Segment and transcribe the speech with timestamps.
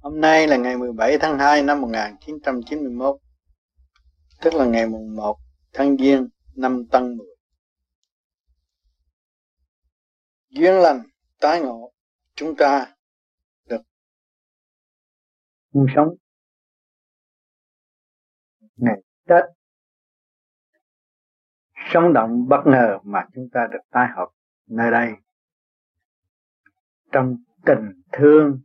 [0.00, 3.16] Hôm nay là ngày 17 tháng 2 năm 1991,
[4.42, 5.38] tức là ngày mùng 1
[5.72, 7.26] tháng Giêng năm Tân Mùi.
[10.48, 11.02] Duyên lành
[11.40, 11.92] tái ngộ,
[12.34, 12.94] chúng ta
[13.68, 13.82] được
[15.96, 16.08] sống
[18.76, 18.96] ngày
[19.28, 19.44] Tết
[21.92, 24.28] sống động bất ngờ mà chúng ta được tái hợp
[24.66, 25.12] nơi đây
[27.12, 27.36] trong
[27.66, 28.60] tình thương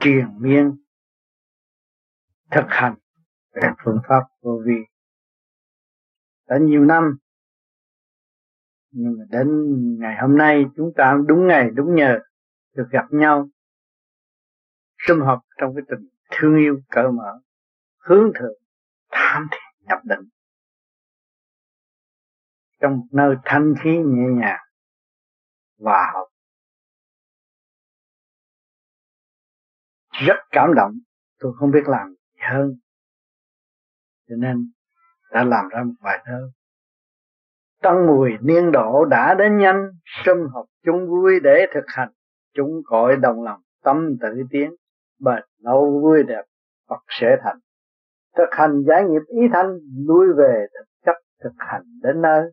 [0.00, 0.76] triền miên,
[2.50, 2.94] thực hành
[3.54, 4.76] về phương pháp vô vi.
[6.48, 7.16] Đã nhiều năm,
[8.90, 9.48] nhưng mà đến
[9.98, 12.18] ngày hôm nay chúng ta đúng ngày, đúng nhờ
[12.74, 13.48] được gặp nhau,
[14.98, 17.40] sum họp trong cái tình thương yêu, cởi mở,
[17.98, 18.58] hướng thượng
[19.10, 20.28] tham thiện nhập định.
[22.80, 24.60] Trong một nơi thanh khí nhẹ nhàng
[25.78, 26.29] và hợp.
[30.26, 30.92] Rất cảm động.
[31.40, 32.74] Tôi không biết làm gì hơn.
[34.28, 34.70] Cho nên,
[35.30, 36.50] đã làm ra một bài thơ.
[37.82, 39.90] Tân mùi niên độ đã đến nhanh,
[40.24, 42.10] Sum học chung vui để thực hành.
[42.54, 44.74] Chúng cõi đồng lòng tâm tự tiến,
[45.20, 46.42] Bền lâu vui đẹp,
[46.88, 47.58] Phật sẽ thành.
[48.36, 52.50] Thực hành giải nghiệp ý thanh, Lui về thực chất thực hành đến nơi.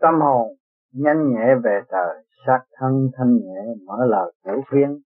[0.00, 0.56] Tâm hồn
[0.92, 5.00] nhanh nhẹ về trời Sát thân thanh nhẹ mở lời ngũ khuyên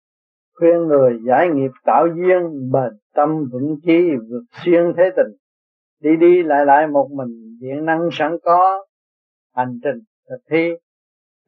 [0.56, 5.36] khuyên người giải nghiệp tạo duyên, bền tâm vững chí, vượt xuyên thế tình.
[6.00, 8.86] Đi đi lại lại một mình, điện năng sẵn có,
[9.54, 9.98] hành trình
[10.28, 10.70] thực thi,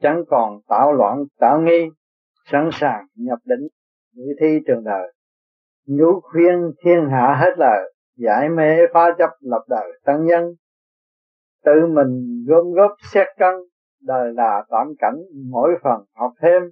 [0.02, 1.88] chẳng còn tạo loạn, tạo nghi,
[2.44, 3.68] sẵn sàng nhập định
[4.12, 5.12] dự thi trường đời.
[5.86, 10.54] Nhũ khuyên thiên hạ hết lời, giải mê phá chấp lập đời tăng nhân.
[11.64, 13.54] Tự mình gom góp xét cân,
[14.02, 15.16] đời là tạm cảnh,
[15.50, 16.62] mỗi phần học thêm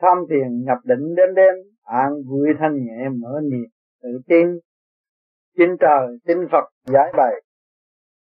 [0.00, 3.66] tham thiền nhập định đêm đêm, an vui thanh nhẹ mở niềm
[4.02, 4.46] tự tin.
[5.56, 7.42] Chính trời chính phật, giải bày.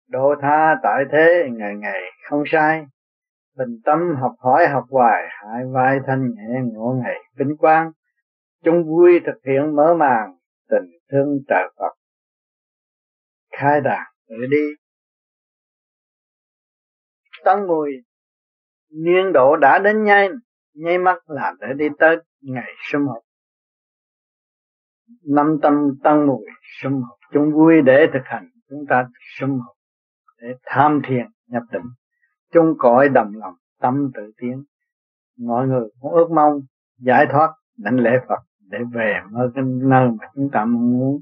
[0.07, 2.85] Độ tha tại thế, ngày ngày không sai.
[3.57, 7.91] Bình tâm học hỏi, học hoài, hai vai thanh nhẹ ngộ ngày vinh quang.
[8.63, 10.37] Chung vui thực hiện mở màn,
[10.69, 11.93] tình thương trời Phật.
[13.51, 14.67] Khai đàn, tự đi.
[17.45, 17.91] Tăng mùi,
[18.89, 20.31] niên độ đã đến nhanh
[20.77, 23.23] nháy mắt là để đi tới ngày sum họp
[25.25, 25.73] năm tâm
[26.03, 26.45] tăng mùi
[26.81, 29.07] sum họp chúng vui để thực hành, chúng ta
[29.39, 29.75] sum họp
[30.41, 31.85] để tham thiền, nhập định.
[32.53, 34.63] Chúng cõi đầm lòng, tâm tự tiến.
[35.39, 36.59] Mọi người cũng ước mong
[36.97, 38.39] giải thoát đánh lễ Phật
[38.69, 41.21] để về nơi cái nơi mà chúng ta mong muốn.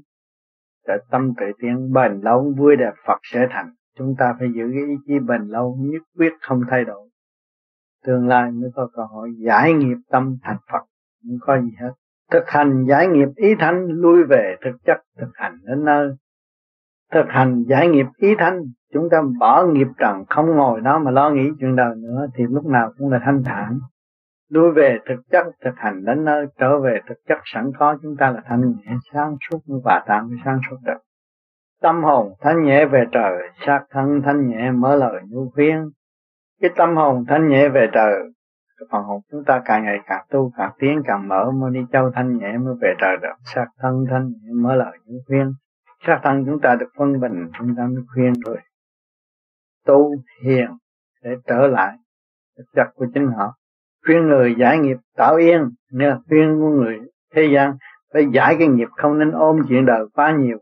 [0.86, 3.70] Để tâm tự tiến, bền lâu, vui đẹp Phật sẽ thành.
[3.98, 7.08] Chúng ta phải giữ cái ý chí bền lâu, nhất quyết không thay đổi
[8.06, 10.84] tương lai mới có cơ hội giải nghiệp tâm thành Phật.
[11.22, 11.92] Không có gì hết.
[12.32, 16.10] Thực hành giải nghiệp ý thanh lui về thực chất, thực hành đến nơi.
[17.12, 18.62] Thực hành giải nghiệp ý thanh
[18.92, 22.44] chúng ta bỏ nghiệp trần, không ngồi đó mà lo nghĩ chuyện đời nữa, thì
[22.50, 23.78] lúc nào cũng là thanh thản.
[24.50, 28.16] Lui về thực chất, thực hành đến nơi, trở về thực chất sẵn có, chúng
[28.16, 30.98] ta là thanh nhẹ sáng suốt và tạm sáng suốt được.
[31.82, 35.90] Tâm hồn thanh nhẹ về trời, sát thân thanh nhẹ, mở lời nhu viên
[36.60, 38.12] cái tâm hồn thanh nhẹ về trời
[38.78, 41.80] cái phần hồn chúng ta càng ngày càng tu, càng tiến, càng mở, mới đi
[41.92, 43.34] châu thanh nhẹ, mới về trời được.
[43.54, 45.52] Sát thân thanh nhẹ, mở lời những khuyên.
[46.06, 48.58] Sát thân chúng ta được phân bình, chúng ta mới khuyên rồi
[49.86, 50.70] tu hiền
[51.22, 51.96] để trở lại
[52.58, 53.54] thực chất của chính họ.
[54.06, 57.00] Khuyên người giải nghiệp tạo yên, nên khuyên của người
[57.34, 57.76] thế gian.
[58.12, 60.58] Phải giải cái nghiệp không nên ôm chuyện đời quá nhiều,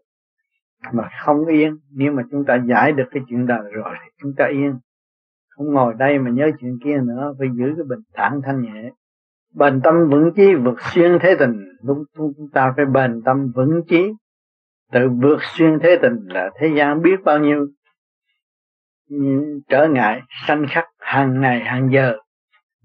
[0.92, 1.78] mà không yên.
[1.96, 4.78] Nếu mà chúng ta giải được cái chuyện đời rồi thì chúng ta yên
[5.56, 8.90] không ngồi đây mà nhớ chuyện kia nữa, phải giữ cái bình thản thanh nhẹ.
[9.54, 11.54] Bền tâm vững chí, vượt xuyên thế tình.
[11.82, 14.12] Lúc chúng ta phải bền tâm vững chí.
[14.92, 17.66] Tự vượt xuyên thế tình là thế gian biết bao nhiêu.
[19.68, 22.16] Trở ngại, sanh khắc, hàng ngày, hàng giờ.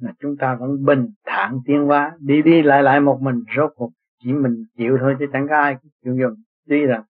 [0.02, 2.12] Mà chúng ta vẫn bình thản tiến hóa.
[2.20, 3.90] Đi đi lại lại một mình, rốt cuộc
[4.24, 6.36] chỉ mình chịu thôi chứ chẳng có ai chịu dùng
[6.70, 7.04] tuy rằng,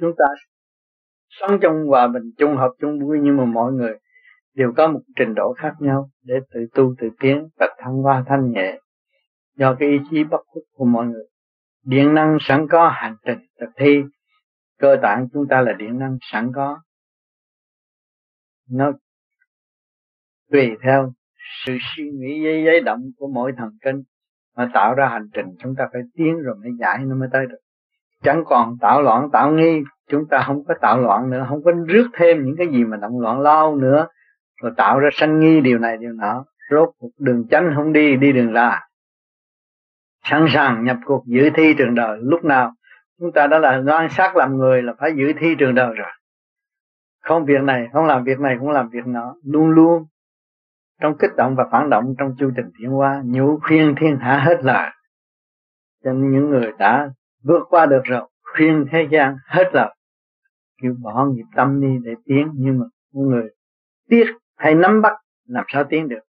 [0.00, 0.24] chúng ta
[1.28, 3.98] sống trong hòa bình, chung hợp, chung vui nhưng mà mọi người
[4.54, 8.24] đều có một trình độ khác nhau để tự tu, tự tiến và thăng hoa
[8.26, 8.78] thanh nhẹ.
[9.56, 11.24] Do cái ý chí bất khuất của mọi người,
[11.84, 14.02] điện năng sẵn có hành trình thực thi,
[14.78, 16.78] cơ tạng chúng ta là điện năng sẵn có.
[18.70, 18.92] Nó
[20.50, 21.12] tùy theo
[21.66, 24.02] sự suy nghĩ, giấy giấy động của mỗi thần kinh
[24.56, 25.46] mà tạo ra hành trình.
[25.58, 27.58] Chúng ta phải tiến rồi mới giải, nó mới tới được.
[28.22, 31.72] Chẳng còn tạo loạn, tạo nghi, chúng ta không có tạo loạn nữa, không có
[31.86, 34.06] rước thêm những cái gì mà động loạn lao nữa
[34.62, 36.44] rồi tạo ra sanh nghi điều này, điều nọ.
[36.70, 38.80] Rốt cuộc đường chánh không đi đi đường ra.
[40.24, 42.18] Sẵn sàng nhập cuộc giữ thi trường đời.
[42.22, 42.72] Lúc nào
[43.18, 46.10] chúng ta đã là ngoan sắc làm người là phải giữ thi trường đời rồi.
[47.20, 49.34] Không việc này, không làm việc này cũng làm việc nọ.
[49.44, 50.06] Luôn luôn
[51.00, 54.38] trong kích động và phản động trong chu trình tiến hóa nhủ khuyên thiên hạ
[54.38, 54.90] hết lời.
[56.04, 57.10] Cho những người đã
[57.42, 59.94] vượt qua được rồi, khuyên thế gian hết lời.
[60.82, 63.48] Kêu bỏ nghiệp tâm đi để tiến, nhưng mà người
[64.08, 65.12] tiếc hay nắm bắt
[65.48, 66.22] làm sao tiến được.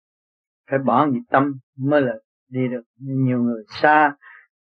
[0.69, 2.13] Phải bỏ nghiệp tâm mới là
[2.49, 2.81] đi được.
[2.99, 4.13] Nhiều người xa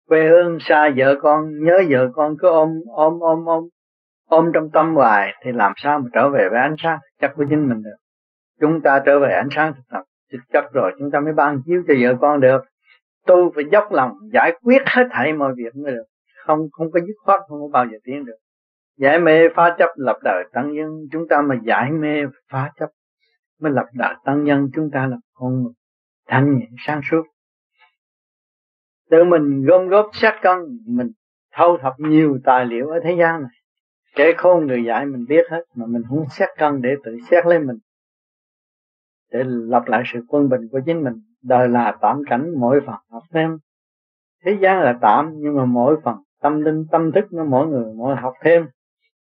[0.09, 3.69] quê hương, xa vợ con, nhớ vợ con cứ ôm ôm ôm ôm
[4.29, 7.33] ôm trong tâm hoài thì làm sao mà trở về với ánh sáng thực chất
[7.37, 7.97] của chính mình được.
[8.61, 10.03] Chúng ta trở về ánh sáng thực tập
[10.33, 12.65] thực chất rồi chúng ta mới ban chiếu cho vợ con được.
[13.27, 16.05] Tôi phải dốc lòng, giải quyết hết thảy mọi việc mới được.
[16.47, 18.37] Không không có dứt khoát, không có bao giờ tiến được.
[18.99, 22.89] Giải mê phá chấp lập đời, tăng nhân, chúng ta mà giải mê phá chấp
[23.61, 25.73] mới lập đời tăng nhân chúng ta là con người,
[26.27, 27.23] thanh nhẹ sáng suốt.
[29.11, 31.11] Tự mình gom góp sát cân, mình
[31.53, 33.51] thâu thập nhiều tài liệu ở thế gian này.
[34.15, 37.47] Kẻ khôn người dạy mình biết hết, mà mình không xét cân để tự xét
[37.47, 37.77] lấy mình.
[39.33, 42.97] Để lập lại sự quân bình của chính mình, đời là tạm cảnh mỗi phần
[43.11, 43.59] học thêm.
[44.45, 47.95] Thế gian là tạm, nhưng mà mỗi phần tâm linh, tâm thức nó mỗi người
[47.95, 48.67] mỗi học thêm.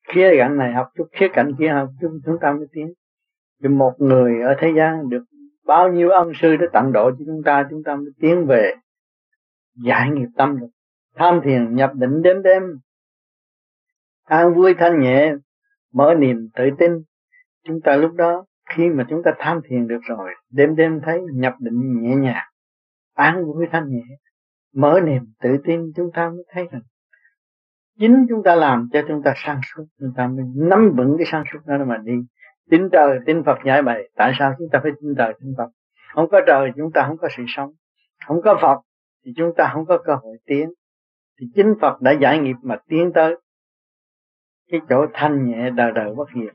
[0.07, 2.93] Khía cạnh này học chút, khía cạnh kia học chút, chúng ta mới tiến
[3.63, 5.23] thì một người ở thế gian được
[5.65, 8.73] bao nhiêu ân sư đã tặng độ cho chúng ta chúng ta mới tiến về
[9.75, 10.67] giải nghiệp tâm được.
[11.15, 12.63] Tham thiền nhập định đêm đêm,
[14.23, 15.33] an vui thanh nhẹ,
[15.93, 16.91] mở niềm tự tin.
[17.67, 21.21] Chúng ta lúc đó, khi mà chúng ta tham thiền được rồi, đêm đêm thấy
[21.33, 22.47] nhập định nhẹ nhàng,
[23.13, 24.03] an vui thanh nhẹ,
[24.75, 26.81] mở niềm tự tin, chúng ta mới thấy rằng
[27.99, 29.85] chính chúng ta làm cho chúng ta sang suốt.
[29.99, 32.13] Chúng ta mới nắm vững cái sang suốt đó mà đi
[32.69, 35.69] tin trời, tin Phật giải bày tại sao chúng ta phải tin trời, tin Phật?
[36.13, 37.71] Không có trời chúng ta không có sự sống.
[38.27, 38.77] Không có Phật
[39.25, 40.69] thì chúng ta không có cơ hội tiến.
[41.39, 43.35] Thì chính Phật đã giải nghiệp mà tiến tới
[44.71, 46.53] cái chỗ thanh nhẹ đời đời bất diệt.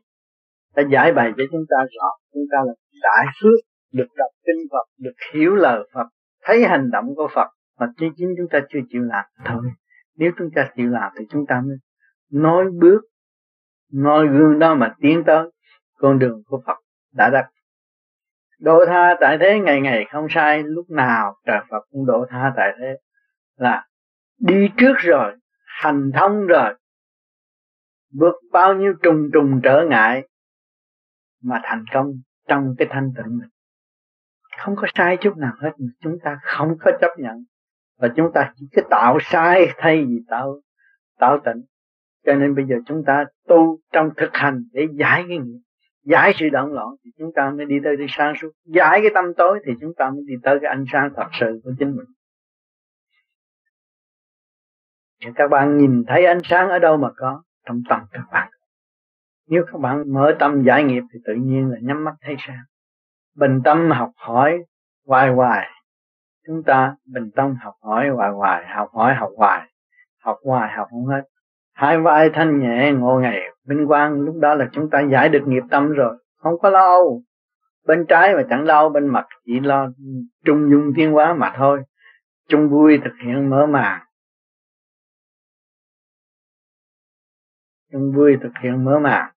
[0.76, 2.72] Đã giải bày cho chúng ta rõ, chúng ta là
[3.02, 3.58] đại phước,
[3.92, 6.06] được đọc kinh Phật, được hiểu lời Phật,
[6.42, 7.48] thấy hành động của Phật
[7.78, 9.62] mà chính chính chúng ta chưa chịu làm thôi.
[10.16, 11.76] Nếu chúng ta chịu làm thì chúng ta mới
[12.32, 13.00] nói bước
[13.92, 15.50] noi gương đó mà tiến tới
[15.98, 16.78] con đường của Phật
[17.12, 17.50] đã đặt
[18.60, 22.52] độ tha tại thế ngày ngày không sai, lúc nào trời Phật cũng độ tha
[22.56, 22.96] tại thế.
[23.56, 23.86] Là
[24.38, 26.74] đi trước rồi, hành thông rồi
[28.12, 30.28] vượt bao nhiêu trùng trùng trở ngại
[31.42, 32.12] mà thành công
[32.48, 33.48] trong cái thanh tịnh mình
[34.56, 35.70] không có sai chút nào hết,
[36.00, 37.44] chúng ta không có chấp nhận.
[37.98, 40.60] Và chúng ta chỉ cái tạo sai thay vì tạo
[41.18, 41.62] tạo tịnh.
[42.26, 45.60] Cho nên bây giờ chúng ta tu trong thực hành để giải cái nghiệp
[46.06, 48.50] giải sự động loạn thì chúng ta mới đi tới cái sáng suốt.
[48.64, 51.60] Giải cái tâm tối thì chúng ta mới đi tới cái ánh sáng thật sự
[51.64, 52.06] của chính mình.
[55.24, 57.42] Thì các bạn nhìn thấy ánh sáng ở đâu mà có?
[57.66, 58.50] Trong tâm các bạn.
[59.48, 62.64] Nếu các bạn mở tâm giải nghiệp thì tự nhiên là nhắm mắt thấy sáng
[63.36, 64.58] bình tâm học hỏi
[65.06, 65.68] hoài hoài.
[66.46, 69.68] Chúng ta bình tâm học hỏi hoài hoài, học hỏi học hoài.
[70.20, 71.22] Học hoài học không hết.
[71.74, 75.42] Hai vai thanh nhẹ, ngộ ngày Minh quang lúc đó là chúng ta giải được
[75.46, 77.22] nghiệp tâm rồi, không có lo âu.
[77.86, 79.88] Bên trái mà chẳng lo bên mặt chỉ lo
[80.44, 81.82] trung dung thiên hóa mà thôi,
[82.48, 84.02] chung vui thực hiện mở màn.
[87.92, 89.32] Chung vui thực hiện mở màn.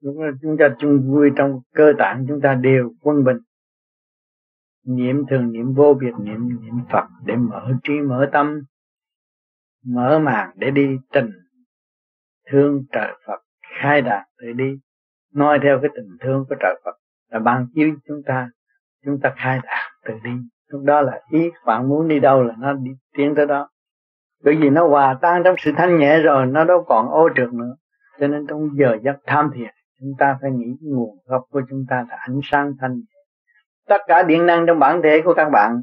[0.00, 3.38] Lúc đó chúng ta chung vui trong cơ tạng, chúng ta đều quân bình.
[4.86, 8.62] Niệm thường, niệm vô biệt, niệm niệm phật để mở trí, mở tâm,
[9.86, 11.30] mở màn để đi tình
[12.50, 13.41] thương trời Phật
[13.82, 14.78] khai đạt để đi
[15.34, 16.96] nói theo cái tình thương của trời Phật,
[17.30, 18.50] là ban chiếu chúng ta
[19.04, 20.30] chúng ta khai đạt từ đi.
[20.68, 23.68] Lúc đó là ý bạn muốn đi đâu là nó đi tiến tới đó.
[24.44, 27.52] Bởi vì nó hòa tan trong sự thanh nhẹ rồi, nó đâu còn ô trượt
[27.52, 27.74] nữa.
[28.20, 29.70] Cho nên trong giờ giấc tham thiền,
[30.00, 33.22] chúng ta phải nghĩ nguồn gốc của chúng ta là ánh sáng thanh nhẹ.
[33.88, 35.82] Tất cả điện năng trong bản thể của các bạn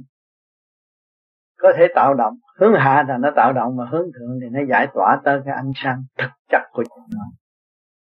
[1.58, 2.34] có thể tạo động.
[2.60, 5.56] Hướng hạ là nó tạo động mà hướng thượng thì nó giải tỏa tới cái
[5.56, 7.26] ánh sáng thực chất của chúng nó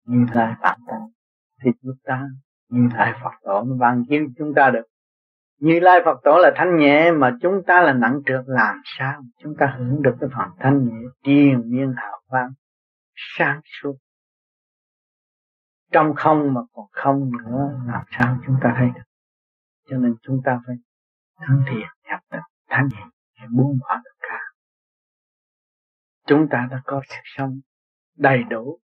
[0.05, 1.11] như lai bản tổ
[1.63, 2.23] thì chúng ta,
[2.69, 4.85] như lai phật tổ mới ban chiếu chúng ta được.
[5.59, 9.21] Như lai phật tổ là thanh nhẹ mà chúng ta là nặng trượt làm sao?
[9.43, 12.49] Chúng ta hưởng được cái phần thanh nhẹ triền miên hào quang,
[13.15, 13.95] sáng suốt.
[15.91, 19.01] Trong không mà còn không nữa, làm sao chúng ta thấy được?
[19.89, 20.75] Cho nên chúng ta phải
[21.37, 23.05] thắng thiện nhập tịch thanh nhẹ
[23.39, 24.39] để buông bỏ được cả.
[26.25, 27.59] Chúng ta đã có sự sống
[28.17, 28.79] đầy đủ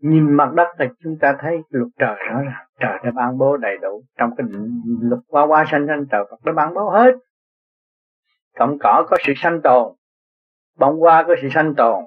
[0.00, 2.66] nhìn mặt đất thì chúng ta thấy luật trời rõ ràng.
[2.80, 4.04] Trời đã ban bố đầy đủ.
[4.18, 4.46] Trong cái
[5.00, 7.14] luật qua qua sanh sanh, trời Phật đã ban bố hết.
[8.58, 9.96] Cộng cỏ có sự sanh tồn,
[10.78, 12.04] bông hoa có sự sanh tồn,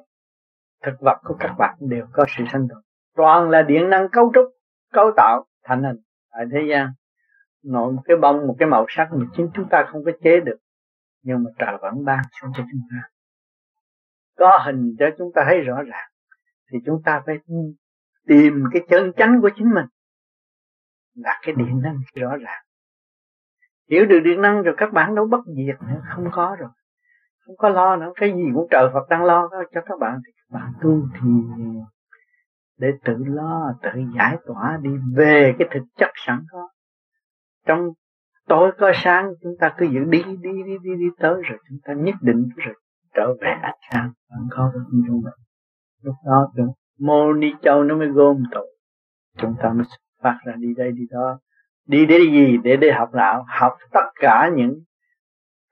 [0.84, 2.82] thực vật của các bạn đều có sự sanh tồn.
[3.16, 4.46] Toàn là điện năng cấu trúc,
[4.94, 5.98] cấu tạo thành hình.
[6.32, 6.88] Tại thế gian
[7.64, 10.40] nội một cái bông, một cái màu sắc mà chính chúng ta không có chế
[10.40, 10.58] được,
[11.24, 13.10] nhưng mà trời vẫn ban xuống cho chúng ta.
[14.38, 16.10] Có hình cho chúng ta thấy rõ ràng,
[16.72, 17.36] thì chúng ta phải
[18.28, 19.86] tìm cái chân chánh của chính mình.
[21.16, 22.64] Là cái điện năng rõ ràng.
[23.90, 26.70] Hiểu được điện năng rồi các bạn đâu bất diệt nữa, không có rồi.
[27.46, 30.20] Không có lo nữa, cái gì cũng trời Phật đang lo cho các bạn.
[30.26, 31.30] Thì các bạn tu thì
[32.78, 36.70] để tự lo, tự giải tỏa đi, về cái thực chất sẵn có.
[37.66, 37.90] Trong
[38.48, 41.80] tối có sáng, chúng ta cứ giữ đi đi đi đi đi tới rồi, chúng
[41.84, 42.76] ta nhất định rồi,
[43.14, 45.34] trở về ánh sáng vẫn có trong chúng mình
[46.02, 46.74] lúc đó chúng
[47.06, 48.62] mô ni châu nó mới gom tụ.
[49.38, 49.86] Chúng ta mới
[50.22, 51.40] phát ra đi đây đi đó.
[51.88, 52.58] Đi để gì?
[52.64, 53.46] Để để học đạo.
[53.48, 54.80] Học tất cả những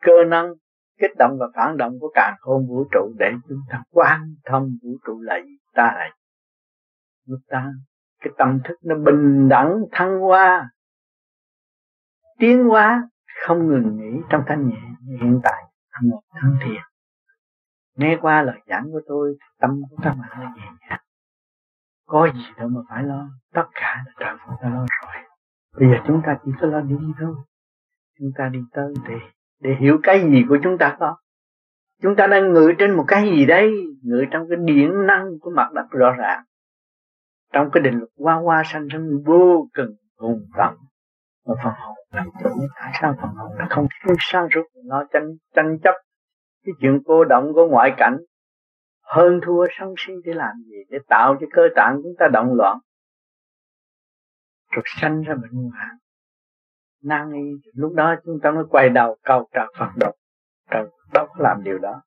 [0.02, 0.54] cơ năng,
[1.00, 4.70] kích động và phản động của càng khôn vũ trụ để chúng ta quan thông
[4.84, 5.58] vũ trụ là gì?
[5.74, 6.10] Ta là
[7.28, 7.72] chúng ta.
[8.20, 10.70] Cái tâm thức nó bình đẳng, thăng hoa,
[12.40, 13.10] tiến hóa,
[13.46, 14.82] không ngừng nghỉ trong thanh nhẹ
[15.22, 15.64] hiện tại
[16.02, 16.82] một thân thiện
[17.96, 21.00] nghe qua lời giảng của tôi, tâm của các bạn là nhẹ nhàng
[22.12, 23.30] có gì đâu mà phải lo.
[23.54, 25.24] Tất cả là trời phụ đã lo rồi.
[25.80, 27.36] Bây giờ chúng ta chỉ có lo đi thôi.
[28.20, 29.16] Chúng ta đi tới để
[29.62, 31.16] để hiểu cái gì của chúng ta có
[32.02, 33.72] chúng ta đang ngự trên một cái gì đấy,
[34.04, 36.44] ngự trong cái điển năng của mặt đất rõ ràng.
[37.54, 40.76] Trong cái định luật hoa hoa sanh sanh vô cùng hùng tận
[41.48, 45.04] mà phần hồn làm chủ, tại sao phần hồn nó không thiếu sáng suốt nó
[45.14, 45.96] tranh tranh chấp.
[46.66, 48.18] Cái chuyện cô động của ngoại cảnh
[49.04, 50.78] hơn thua sân si để làm gì?
[50.90, 52.78] Để tạo cho cơ tạng chúng ta động loạn.
[54.72, 55.98] Rồi sanh ra bệnh hoạn.
[57.04, 60.14] Nan y, lúc đó chúng ta mới quay đầu cầu trời Phật độc.
[60.72, 62.02] Trời đâu có làm điều đó.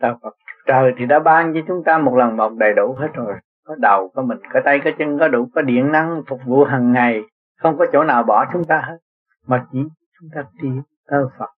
[0.00, 0.36] Trời Phật,
[0.66, 3.34] trời thì đã ban cho chúng ta một lần một đầy đủ hết rồi.
[3.64, 6.64] Có đầu, có mình, có tay, có chân, có đủ, có điện năng phục vụ
[6.64, 7.22] hàng ngày.
[7.58, 8.98] Không có chỗ nào bỏ chúng ta hết.
[9.46, 9.78] Mà chỉ
[10.20, 11.50] chúng ta tiến tơ Phật.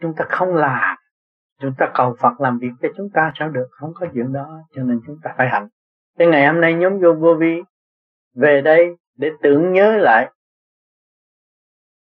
[0.00, 0.96] Chúng ta không làm
[1.60, 3.66] chúng ta cầu Phật làm việc cho chúng ta sao được?
[3.70, 5.68] Không có chuyện đó, cho nên chúng ta phải hành.
[6.18, 7.62] Cái ngày hôm nay nhóm vô vô vi
[8.34, 10.32] về đây để tưởng nhớ lại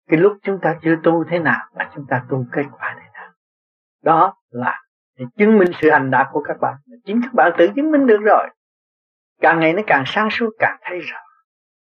[0.07, 3.09] cái lúc chúng ta chưa tu thế nào và chúng ta tu kết quả thế
[3.13, 3.31] nào.
[4.03, 4.81] Đó là
[5.17, 6.75] để chứng minh sự hành đạt của các bạn.
[7.05, 8.47] Chính các bạn tự chứng minh được rồi.
[9.41, 11.19] Càng ngày nó càng sáng suốt, càng thấy rõ.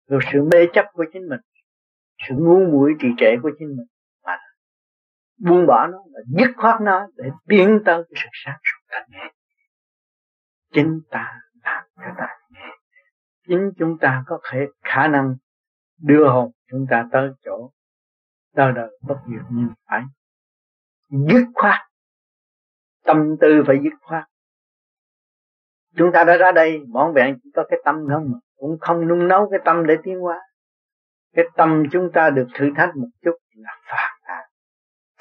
[0.07, 1.39] Rồi sự mê chấp của chính mình,
[2.27, 3.85] sự ngu muội trì trệ của chính mình
[5.37, 9.09] buông bỏ nó và dứt khoát nó để tiến tới cái sự sáng suốt thanh
[9.09, 9.31] nhẹ
[10.73, 12.69] chính ta làm cho ta nhẹ
[13.47, 15.35] chính chúng ta có thể khả năng
[16.01, 17.71] đưa hồn chúng ta tới chỗ
[18.55, 20.03] đời đời bất diệt như phải
[21.09, 21.81] dứt khoát.
[23.03, 24.23] Tâm tư phải dứt khoát.
[25.95, 29.07] Chúng ta đã ra đây bọn vẹn chỉ có cái tâm không mà cũng không
[29.07, 30.39] nung nấu cái tâm để tiến hóa.
[31.35, 34.16] Cái tâm chúng ta được thử thách một chút là phạt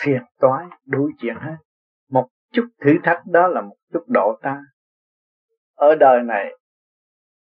[0.03, 1.57] phiền toái đủ chuyện hết.
[2.11, 4.63] Một chút thử thách đó là một chút độ ta.
[5.75, 6.53] Ở đời này,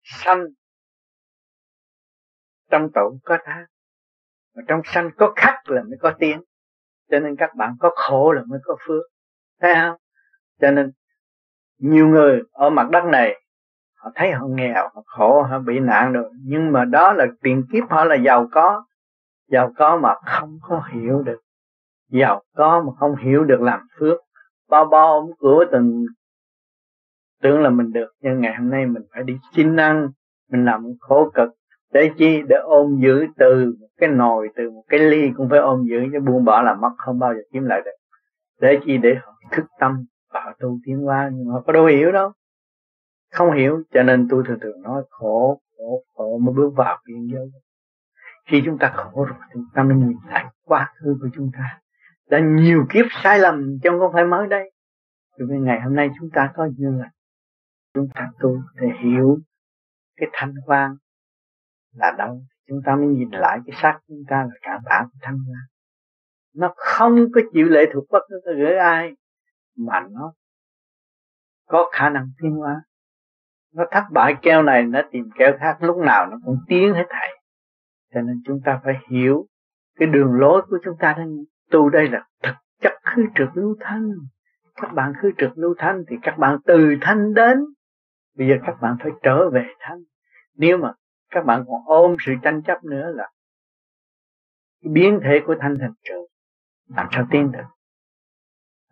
[0.03, 0.45] sanh,
[2.71, 3.67] trong tổ có thác
[4.57, 6.43] mà trong sanh có khắc là mới có tiếng.
[7.11, 9.03] Cho nên các bạn có khổ là mới có phước.
[9.61, 9.97] Thấy không?
[10.61, 10.93] Cho nên,
[11.79, 13.43] nhiều người ở mặt đất này,
[13.95, 16.31] họ thấy họ nghèo, họ khổ, họ bị nạn rồi.
[16.45, 18.85] Nhưng mà đó là tiền kiếp, họ là giàu có.
[19.49, 21.41] Giàu có mà không có hiểu được
[22.11, 24.21] giàu có mà không hiểu được làm phước.
[24.71, 26.05] Bao bao ống của từng
[27.43, 30.09] tưởng là mình được, nhưng ngày hôm nay mình phải đi xin ăn,
[30.51, 31.49] mình làm khổ cực.
[31.93, 32.43] Để chi?
[32.49, 35.97] Để ôm giữ từ một cái nồi, từ một cái ly cũng phải ôm giữ,
[36.13, 37.97] chứ buông bỏ là mất, không bao giờ kiếm lại được.
[38.61, 38.99] Để chi?
[38.99, 42.33] Để họ thức tâm và họ tu tiến qua nhưng mà có đâu hiểu đâu.
[43.33, 47.27] Không hiểu, cho nên tôi thường thường nói khổ khổ khổ mới bước vào biên
[47.33, 47.51] giới.
[48.49, 51.81] Khi chúng ta khổ rồi, chúng ta mới nhìn lại quá khứ của chúng ta
[52.31, 54.73] đã nhiều kiếp sai lầm chứ không phải mới đây.
[55.39, 57.11] Cho nên ngày hôm nay chúng ta có như là
[57.95, 59.39] chúng ta tu để hiểu
[60.17, 60.97] cái thanh quan
[61.95, 62.41] là đâu.
[62.69, 65.77] Chúng ta mới nhìn lại cái xác chúng ta là cả bản thanh quan
[66.57, 69.13] nó không có chịu lệ thuộc bất cứ gửi ai,
[69.77, 70.33] mà nó
[71.67, 72.83] có khả năng tiến hóa.
[73.75, 77.07] Nó thất bại keo này, nó tìm keo khác, lúc nào nó cũng tiến hết
[77.09, 77.29] thảy.
[78.15, 79.47] Cho nên chúng ta phải hiểu
[79.97, 81.37] cái đường lối của chúng ta đang
[81.71, 84.11] tu đây là thực chất khứ trực lưu thanh.
[84.75, 87.59] Các bạn khứ trực lưu thanh thì các bạn từ thanh đến.
[88.37, 89.99] Bây giờ các bạn phải trở về thanh.
[90.55, 90.93] Nếu mà
[91.31, 93.31] các bạn còn ôm sự tranh chấp nữa là
[94.83, 96.27] biến thể của thanh thành trừ
[96.89, 97.67] làm sao tiến được?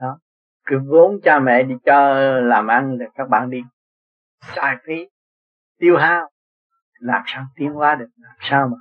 [0.01, 0.19] Đó.
[0.67, 3.63] Cứ vốn cha mẹ đi cho làm ăn là các bạn đi
[4.57, 5.09] sai phí,
[5.79, 6.31] tiêu hao.
[6.99, 8.09] Làm sao tiến hóa được?
[8.17, 8.77] Làm sao mà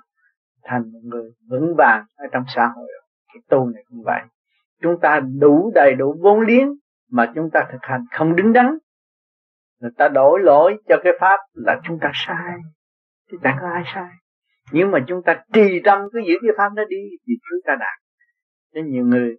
[0.64, 2.88] thành một người vững vàng ở trong xã hội
[3.34, 4.22] cái tu này cũng vậy
[4.84, 6.74] chúng ta đủ đầy đủ vốn liếng
[7.12, 8.78] mà chúng ta thực hành không đứng đắn.
[9.80, 12.58] Người ta đổi lỗi cho cái pháp là chúng ta sai.
[13.32, 14.10] Chứ chẳng có ai sai?
[14.72, 16.98] Nhưng mà chúng ta trì tâm cứ giữ cái pháp đó đi
[17.28, 18.00] thì chúng ta đạt.
[18.74, 19.38] Nên nhiều người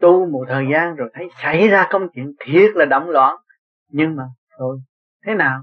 [0.00, 3.36] tu một thời gian rồi thấy xảy ra công chuyện thiệt là động loạn.
[3.88, 4.24] Nhưng mà
[4.58, 4.78] thôi,
[5.26, 5.62] thế nào?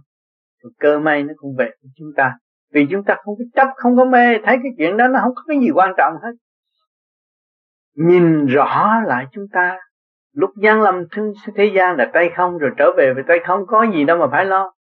[0.64, 2.34] Rồi cơ may nó cũng về với chúng ta.
[2.74, 5.36] Vì chúng ta không có chấp, không có mê, thấy cái chuyện đó nó không
[5.36, 6.32] có cái gì quan trọng hết
[7.96, 9.80] nhìn rõ lại chúng ta.
[10.34, 11.04] Lúc gian lâm
[11.56, 14.28] thế gian là tay không rồi trở về về tay không có gì đâu mà
[14.32, 14.74] phải lo.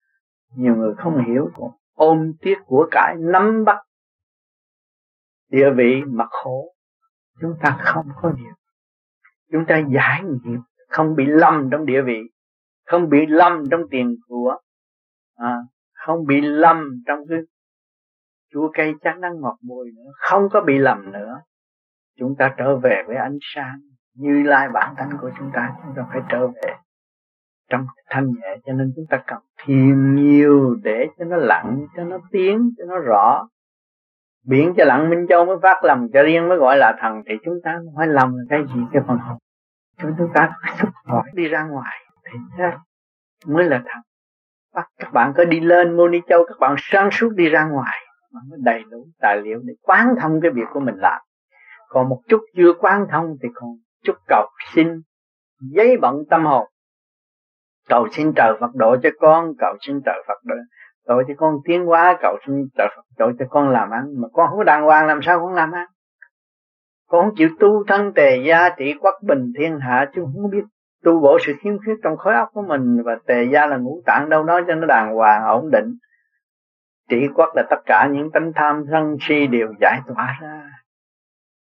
[0.56, 3.78] Nhiều người không hiểu còn ôm tiếc của cải nắm bắt
[5.50, 6.74] địa vị mà khổ.
[7.40, 8.54] Chúng ta không có điều.
[9.52, 12.20] Chúng ta giải nghiệp không bị lâm trong địa vị
[12.90, 14.56] không bị lâm trong tiền của
[15.34, 15.56] à,
[15.92, 17.38] không bị lâm trong cái
[18.52, 21.40] chua cây chắc đang ngọt bùi nữa không có bị lầm nữa
[22.18, 23.80] chúng ta trở về với ánh sáng
[24.14, 25.72] như lai bản thân của chúng ta.
[25.82, 26.74] Chúng ta phải trở về
[27.70, 32.04] trong thanh nhẹ, cho nên chúng ta cần thiền nhiều để cho nó lặng, cho
[32.04, 33.48] nó tiếng cho nó rõ.
[34.46, 37.34] Biển cho lặng minh châu mới phát lầm cho riêng mới gọi là thần, thì
[37.44, 39.38] chúng ta không phải lầm là cái gì, cái phần hồn.
[40.18, 42.64] Chúng ta xuất khỏi đi ra ngoài, thì thế
[43.46, 44.02] mới là thần.
[44.74, 47.64] Bắt các bạn có đi lên mô ni châu, các bạn sáng suốt đi ra
[47.64, 47.98] ngoài
[48.32, 51.22] mới đầy đủ tài liệu để quán thông cái việc của mình làm
[51.90, 53.70] còn một chút chưa quan thông thì còn
[54.04, 55.00] chút cầu xin
[55.60, 56.66] giấy bận tâm hồn.
[57.88, 60.54] Cầu xin trời Phật độ cho con cầu xin trời Phật độ,
[61.06, 64.04] độ cho con tiến hóa cầu xin trời Phật độ cho con làm ăn.
[64.20, 65.86] Mà con không có đàng hoàng làm sao con làm ăn?
[67.08, 70.64] Con không chịu tu thân tề gia trị quốc bình thiên hạ chứ không biết
[71.04, 73.02] tu bổ sự khiếm khuyết trong khối óc của mình.
[73.04, 75.94] Và tề gia là ngũ tạng đâu đó cho nó đàng hoàng ổn định.
[77.08, 80.79] Trị quốc là tất cả những tánh tham sân si đều giải tỏa ra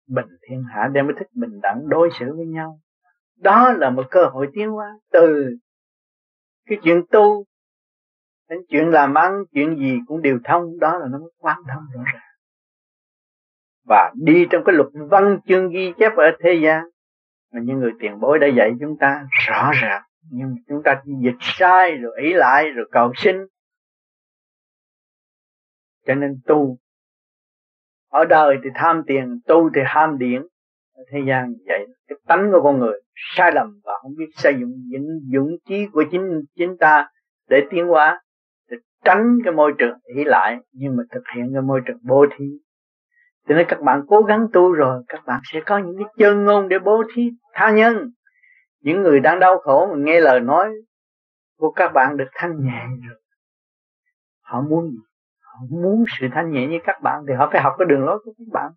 [0.08, 2.80] bình thiên hạ đem mới thích bình đẳng đối xử với nhau.
[3.36, 5.56] Đó là một cơ hội tiến hóa từ
[6.65, 7.46] cái chuyện tu
[8.50, 10.80] đến chuyện làm ăn, chuyện gì cũng đều thông.
[10.80, 12.22] Đó là nó mới quan thông rõ ràng.
[13.88, 16.84] Và đi trong cái luật văn chương ghi chép ở thế gian,
[17.54, 20.04] mà những người tiền bối đã dạy chúng ta rõ ràng.
[20.32, 23.36] Nhưng chúng ta dịch sai rồi ý lại rồi cầu xin.
[26.08, 26.78] Cho nên tu
[28.15, 30.41] ở đời thì tham tiền, tu thì ham điển.
[30.93, 31.88] Ở thế gian vậy.
[32.08, 33.01] Cái tánh của con người
[33.36, 37.10] sai lầm và không biết sử dụng những dũng chí của chính chính ta
[37.49, 38.21] để tiến hóa.
[38.69, 42.25] Để tránh cái môi trường ý lại, nhưng mà thực hiện cái môi trường bố
[42.38, 42.45] thí.
[43.47, 46.45] Cho nên các bạn cố gắng tu rồi, các bạn sẽ có những cái chân
[46.45, 48.12] ngôn để bố thí tha nhân.
[48.82, 50.67] Những người đang đau khổ mà nghe lời nói
[51.58, 53.19] của các bạn được thanh nhẹ rồi,
[54.41, 54.97] họ muốn gì?
[55.56, 58.20] Họ muốn sự thanh nhẹ như các bạn thì họ phải học cái đường lối
[58.26, 58.72] của các bạn.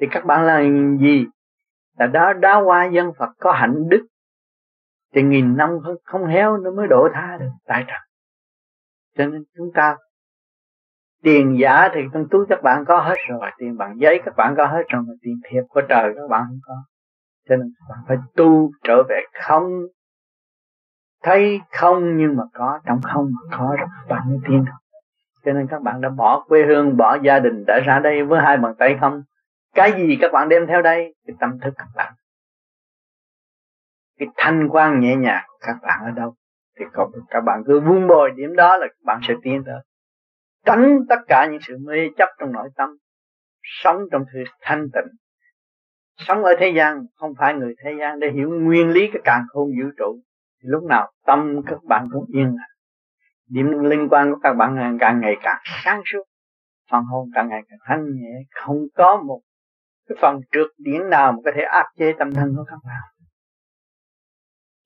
[0.00, 0.62] Thì các bạn là
[1.00, 1.26] gì?
[1.98, 4.06] Là đó đá hoa dân Phật có hạnh đức.
[5.14, 5.70] Thì nghìn năm
[6.04, 8.00] không, héo nó mới đổ tha được tại trần.
[9.16, 9.96] Cho nên chúng ta
[11.22, 14.54] tiền giả thì trong túi các bạn có hết rồi tiền bằng giấy các bạn
[14.56, 16.74] có hết rồi mà tiền thiệt của trời các bạn không có.
[17.48, 19.72] Cho nên các bạn phải tu trở về không.
[21.22, 24.89] Thấy không nhưng mà có trong không mà có rồi các bạn mới tiến được
[25.44, 28.40] cho nên các bạn đã bỏ quê hương, bỏ gia đình đã ra đây với
[28.40, 29.22] hai bàn tay không?
[29.74, 31.14] Cái gì các bạn đem theo đây?
[31.26, 32.12] Cái tâm thức các bạn.
[34.18, 36.34] Cái thanh quan nhẹ nhàng của các bạn ở đâu?
[36.78, 36.84] Thì
[37.30, 39.80] các bạn cứ vun bồi điểm đó là các bạn sẽ tiến tới.
[40.66, 42.96] Tránh tất cả những sự mê chấp trong nội tâm.
[43.62, 45.16] Sống trong sự thanh tịnh.
[46.16, 49.44] Sống ở thế gian, không phải người thế gian để hiểu nguyên lý cái càng
[49.48, 50.20] khôn vũ trụ.
[50.62, 52.69] Thì lúc nào tâm các bạn cũng yên lặng
[53.50, 56.22] điểm liên quan của các bạn càng ngày càng sáng suốt.
[56.90, 58.32] Phần hồn càng ngày càng thanh nhẹ.
[58.54, 59.40] Không có một
[60.08, 63.02] cái phần trượt điển nào mà có thể áp chế tâm thân của các bạn.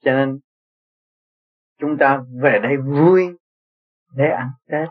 [0.04, 0.38] Cho nên,
[1.80, 3.28] chúng ta về đây vui
[4.14, 4.88] để ăn tết,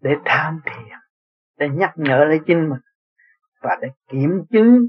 [0.00, 0.98] để tham thiền,
[1.58, 2.80] để nhắc nhở lấy chính mình
[3.62, 4.86] và để kiểm chứng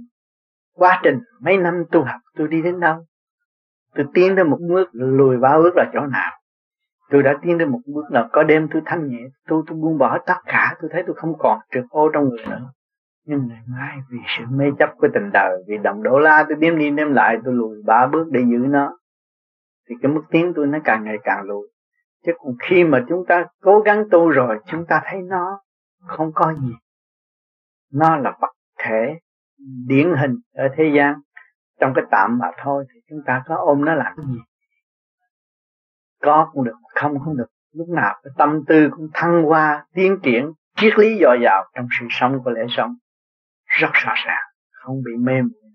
[0.73, 3.05] quá trình mấy năm tu học tôi đi đến đâu.
[3.95, 6.31] Tôi tiến đến một bước, lùi ba bước là chỗ nào?
[7.09, 9.97] Tôi đã tiến đến một bước là có đêm tôi thanh nhẹ tôi tôi buông
[9.97, 12.71] bỏ tất cả, tôi thấy tôi không còn trượt ô trong người nữa.
[13.25, 16.57] Nhưng ngày mai vì sự mê chấp của tình đời, vì đồng đô la tôi
[16.59, 18.97] đếm đi đếm lại, tôi lùi ba bước để giữ nó.
[19.89, 21.67] Thì cái mức tiến tôi nó càng ngày càng lùi.
[22.25, 25.61] Chứ còn khi mà chúng ta cố gắng tu rồi, chúng ta thấy nó
[26.07, 26.73] không có gì.
[27.93, 28.51] Nó là vật
[28.83, 29.19] thể
[29.87, 31.15] điển hình ở thế gian.
[31.79, 34.39] Trong cái tạm mà thôi thì chúng ta có ôm nó làm cái gì?
[36.21, 37.47] Có cũng được không không được.
[37.73, 41.87] Lúc nào cái tâm tư cũng thăng hoa, tiến triển, triết lý dồi dào trong
[41.99, 42.95] sự sống của lễ sống.
[43.65, 45.65] Rất rõ ràng, không bị mê muội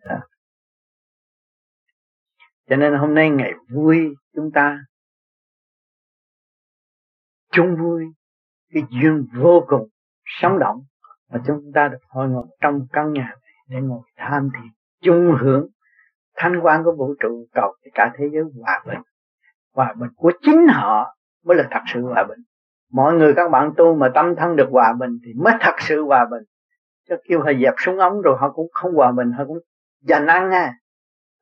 [2.71, 4.79] cho nên hôm nay ngày vui chúng ta.
[7.53, 8.05] Chung vui,
[8.73, 9.89] cái duyên vô cùng
[10.25, 10.83] sống động
[11.31, 15.37] mà chúng ta được hội ngộ trong căn nhà này để ngồi tham thiền chung
[15.41, 15.69] hưởng
[16.37, 19.03] thanh quan của vũ trụ cầu cho cả thế giới hòa bình
[19.75, 22.39] hòa bình của chính họ mới là thật sự hòa bình.
[22.93, 26.03] Mọi người các bạn tu mà tâm thân được hòa bình thì mới thật sự
[26.03, 26.43] hòa bình.
[27.09, 29.59] Cho kêu họ dẹp súng ống rồi họ cũng không hòa bình, họ cũng
[30.01, 30.75] giành ăn à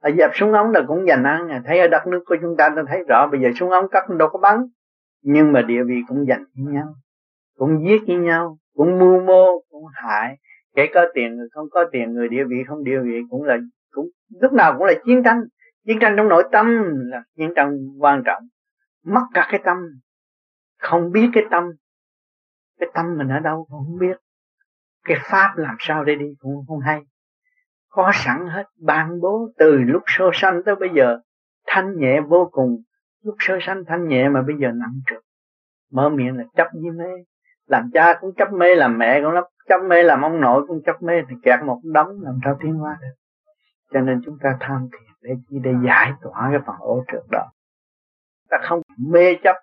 [0.03, 2.57] họ dẹp súng ống là cũng giành ăn à thấy ở đất nước của chúng
[2.57, 4.67] ta ta thấy rõ, bây giờ súng ống cắt đâu có bắn.
[5.23, 6.95] Nhưng mà địa vị cũng giành với nhau,
[7.57, 10.37] cũng giết với nhau, cũng mưu mô, cũng hại.
[10.77, 13.57] Kể có tiền người không có tiền, người địa vị không địa vị cũng là,
[13.91, 14.09] cũng,
[14.41, 15.41] lúc nào cũng là chiến tranh
[15.87, 18.43] chiến tranh trong nội tâm là chiến tranh quan trọng.
[19.05, 19.77] Mất cả cái tâm,
[20.79, 21.65] không biết cái tâm.
[22.81, 24.17] Cái tâm mình ở đâu cũng không biết.
[25.05, 27.01] Cái pháp làm sao để đi cũng không hay.
[27.89, 31.19] Có sẵn hết, ban bố từ lúc sơ sanh tới bây giờ.
[31.67, 32.83] Thanh nhẹ vô cùng.
[33.23, 35.23] Lúc sơ sanh thanh nhẹ mà bây giờ nặng trược
[35.93, 37.25] mở miệng là chấp với mê.
[37.67, 39.35] Làm cha cũng chấp mê, làm mẹ cũng
[39.69, 41.15] chấp mê, làm ông nội cũng chấp mê.
[41.29, 43.15] Thì kẹt một đống, làm sao tiến hóa được?
[43.93, 47.23] Cho nên chúng ta tham thiền để chi để giải tỏa cái phần ô trượt
[47.31, 47.51] đó.
[48.51, 49.57] Ta không mê chấp,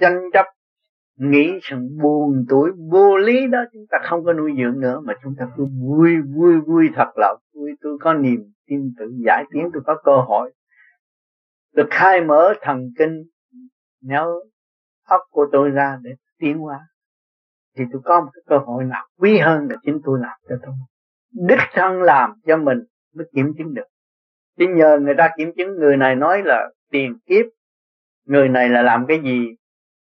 [0.00, 0.46] tranh chấp,
[1.16, 5.14] nghĩ sự buồn tuổi vô lý đó, chúng ta không có nuôi dưỡng nữa, mà
[5.22, 7.70] chúng ta cứ vui vui vui thật là vui.
[7.80, 10.52] Tôi có niềm tin tự giải tiến, tôi có cơ hội
[11.74, 13.22] được khai mở thần kinh,
[14.02, 14.24] nếu
[15.08, 16.80] óc của tôi ra để tiến hóa,
[17.76, 20.56] thì tôi có một cái cơ hội nào quý hơn là chính tôi làm cho
[20.62, 20.74] tôi.
[21.48, 22.78] Đích thân làm cho mình
[23.14, 23.86] mới kiểm chứng được
[24.58, 27.46] chứ nhờ người ta kiểm chứng, người này nói là tiền kiếp,
[28.26, 29.48] người này là làm cái gì,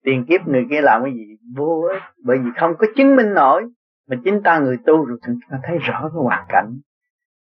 [0.05, 2.03] tiền kiếp người kia làm cái gì, vô ích.
[2.25, 3.65] Bởi vì không có chứng minh nổi,
[4.09, 6.81] mà chính ta người tu rồi chúng ta thấy rõ cái hoàn cảnh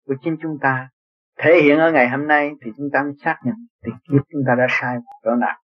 [0.08, 0.90] của chính chúng ta.
[1.38, 4.42] Thể hiện ở ngày hôm nay thì chúng ta mới xác nhận tiền kiếp chúng
[4.48, 5.62] ta đã sai chỗ nào.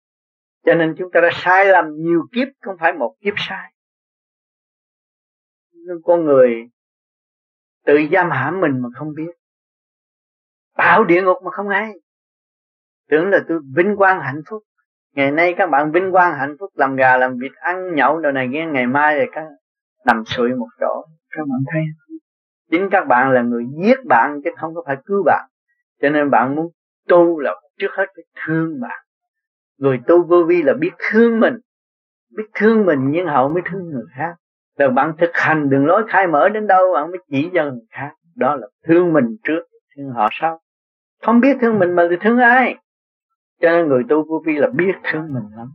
[0.65, 3.73] Cho nên chúng ta đã sai làm nhiều kiếp, không phải một kiếp sai.
[6.03, 6.69] Con người
[7.85, 9.38] tự giam hãm mình mà không biết
[10.79, 11.93] tạo địa ngục mà không ai.
[13.09, 14.63] Tưởng là tôi vinh quang hạnh phúc.
[15.15, 18.31] Ngày nay các bạn vinh quang hạnh phúc, làm gà, làm vịt, ăn nhậu đồ
[18.31, 19.45] này kia, ngày mai thì các
[20.05, 21.05] nằm sụi một chỗ.
[21.29, 21.81] Các bạn thấy
[22.71, 25.49] chính các bạn là người giết bạn chứ không có phải cứu bạn.
[26.01, 26.71] Cho nên bạn muốn
[27.07, 28.99] tu là trước hết phải thương bạn.
[29.77, 31.53] Người tu vô vi là biết thương mình.
[32.37, 34.33] Biết thương mình nhưng hậu mới thương người khác.
[34.77, 37.85] Rồi bạn thực hành đường lối khai mở đến đâu, bạn mới chỉ cho người
[37.91, 38.11] khác.
[38.35, 39.63] Đó là thương mình trước,
[39.95, 40.59] thương họ sau
[41.21, 42.77] không biết thương mình mà thì thương ai.
[43.61, 45.67] Cho nên người tu vô vi là biết thương mình lắm.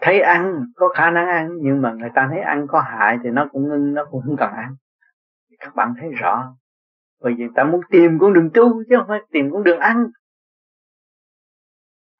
[0.00, 3.30] Thấy ăn, có khả năng ăn, nhưng mà người ta thấy ăn có hại thì
[3.30, 4.76] nó cũng ngưng nó cũng không cần ăn.
[5.58, 6.56] Các bạn thấy rõ.
[7.20, 10.06] Bởi vì ta muốn tìm con đường tu chứ không phải tìm con đường ăn.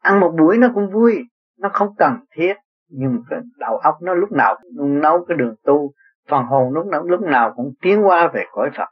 [0.01, 1.23] Ăn một buổi nó cũng vui,
[1.59, 2.55] nó không cần thiết,
[2.89, 5.93] nhưng cái đầu óc nó lúc nào cũng nấu cái đường tu.
[6.29, 8.89] Phần hồn lúc nào lúc nào cũng tiến qua về cõi Phật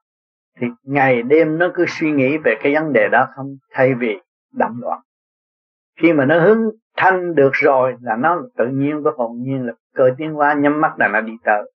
[0.61, 4.21] thì ngày đêm nó cứ suy nghĩ về cái vấn đề đó không, thay vì
[4.53, 5.01] đậm loạn.
[6.01, 6.59] Khi mà nó hướng
[6.97, 10.81] thanh được rồi là nó tự nhiên có hồn nhiên là cơ tiến hóa, nhắm
[10.81, 11.73] mắt là nó đi tới.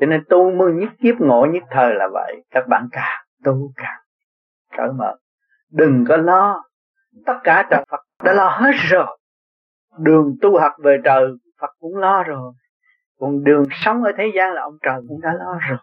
[0.00, 2.44] Cho nên tu mới nhất kiếp, ngộ nhất thời là vậy.
[2.50, 4.00] Các bạn càng tu càng
[4.76, 5.16] cởi mở.
[5.72, 6.64] Đừng có lo.
[7.26, 9.18] Tất cả trời Phật đã lo hết rồi.
[9.98, 11.28] Đường tu học về trời,
[11.60, 12.52] Phật cũng lo rồi.
[13.20, 15.78] Còn đường sống ở thế gian là ông trời cũng đã lo rồi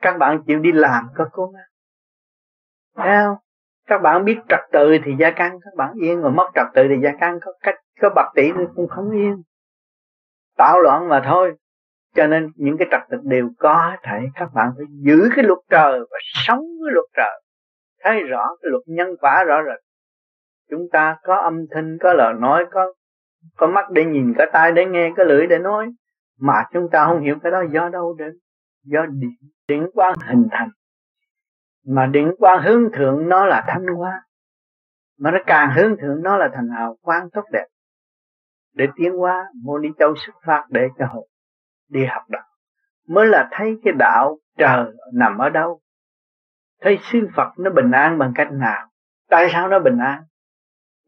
[0.00, 1.62] các bạn chịu đi làm có cố gắng.
[2.96, 3.36] Thấy không?
[3.86, 6.82] Các bạn biết trật tự thì gia căn các bạn yên, mà mất trật tự
[6.88, 9.42] thì gia căn có cách, có bạc tỷ nữa cũng không yên.
[10.56, 11.56] Tạo loạn mà thôi.
[12.14, 15.58] Cho nên những cái trật tự đều có thể các bạn phải giữ cái luật
[15.70, 17.42] trời và sống với luật trời.
[18.00, 19.80] Thấy rõ cái luật nhân quả rõ rệt.
[20.70, 22.92] Chúng ta có âm thanh, có lời nói, có
[23.56, 25.86] có mắt để nhìn, có tai để nghe, có lưỡi để nói.
[26.38, 28.38] Mà chúng ta không hiểu cái đó do đâu đến
[28.82, 29.36] do điện
[29.68, 30.70] điện quang hình thành.
[31.86, 34.22] Mà điện quang hướng thượng nó là thanh hoa
[35.20, 37.66] mà nó càng hướng thượng nó là thành hào quang tốt đẹp.
[38.74, 41.28] Để tiến hóa mô ni châu xuất phát để cho hồn
[41.88, 42.46] đi học đạo.
[43.08, 45.80] Mới là thấy cái đạo trời nằm ở đâu.
[46.80, 48.88] Thấy sư Phật nó bình an bằng cách nào.
[49.28, 50.22] Tại sao nó bình an?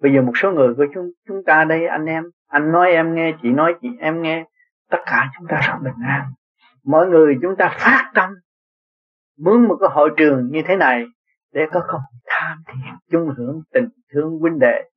[0.00, 3.14] Bây giờ một số người của chúng chúng ta đây, anh em, anh nói em
[3.14, 4.44] nghe, chị nói chị em nghe,
[4.90, 6.32] tất cả chúng ta rất bình an
[6.84, 8.30] mọi người chúng ta phát tâm
[9.38, 11.04] muốn một cái hội trường như thế này
[11.52, 14.90] để có không tham thiền chung hưởng tình thương huynh đệ,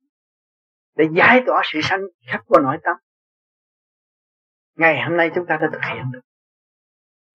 [0.96, 2.96] để giải tỏa sự sanh khắp của nội tâm.
[4.76, 6.20] Ngày hôm nay chúng ta đã thực hiện được.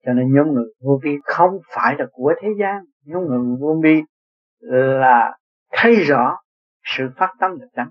[0.04, 3.80] Cho nên nhóm người vô vi không phải là của thế gian, nhóm người vô
[3.82, 4.02] vi
[4.60, 5.38] là
[5.70, 6.38] thấy rõ
[6.84, 7.90] sự phát tâm là chánh,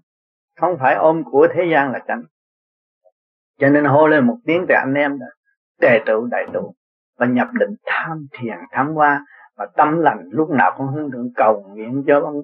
[0.60, 2.24] không phải ôm của thế gian là chánh.
[3.60, 5.26] Cho nên hô lên một tiếng về anh em đã
[5.82, 6.76] tề tựu đại tụ
[7.18, 11.30] và nhập định tham thiền, tham qua và tâm lành lúc nào cũng hướng thượng
[11.36, 12.42] cầu nguyện cho ông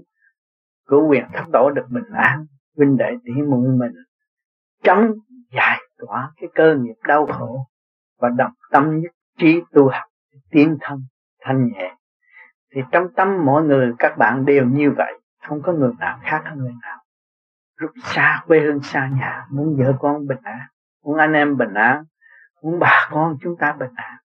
[0.87, 2.45] cứu quyền thất tổ được bình an
[2.77, 3.91] vinh đệ tỷ muội mình.
[4.83, 5.11] Chống
[5.51, 7.67] giải tỏa cái cơ nghiệp đau khổ
[8.19, 10.09] và đồng tâm nhất trí tu học,
[10.51, 10.99] tiến thân,
[11.41, 11.95] thanh nhẹ.
[12.75, 15.13] Thì trong tâm mọi người các bạn đều như vậy,
[15.47, 16.97] không có người nào khác hơn người nào.
[17.77, 20.59] Rút xa quê hương xa nhà, muốn vợ con bình an,
[21.03, 22.03] muốn anh em bình an
[22.63, 24.17] muốn bà con chúng ta bình an.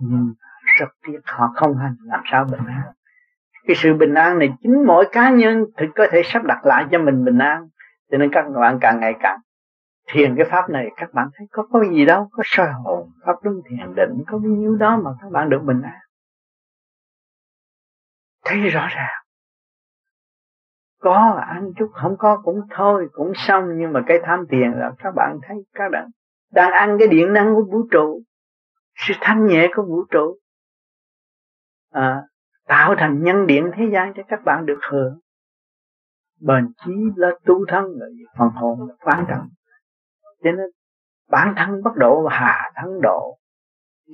[0.00, 0.34] Nhưng
[0.78, 2.82] rất tiếc họ không hành làm sao bình an.
[3.66, 6.84] Cái sự bình an này chính mỗi cá nhân thì có thể sắp đặt lại
[6.90, 7.68] cho mình bình an.
[8.10, 9.38] Cho nên các bạn càng ngày càng
[10.12, 13.34] thiền cái pháp này, các bạn thấy có có gì đâu, có soi hồn pháp
[13.42, 16.00] luân thiền định, có bao nhiêu đó mà các bạn được bình an.
[18.44, 19.22] Thấy rõ ràng.
[21.00, 24.92] Có ăn chút không có cũng thôi, cũng xong, nhưng mà cái tham tiền là
[24.98, 26.08] các bạn thấy các bạn
[26.50, 28.22] đang ăn cái điện năng của vũ trụ.
[28.94, 30.38] Sự thanh nhẹ của vũ trụ.
[31.92, 32.22] À,
[32.66, 35.18] tạo thành nhân điện thế gian cho các bạn được hưởng.
[36.40, 38.06] Bền chí là tu thân là
[38.38, 39.48] phần hồn là quan trọng
[40.46, 40.70] cho nên
[41.30, 43.38] bản thân bất độ và hà thân độ.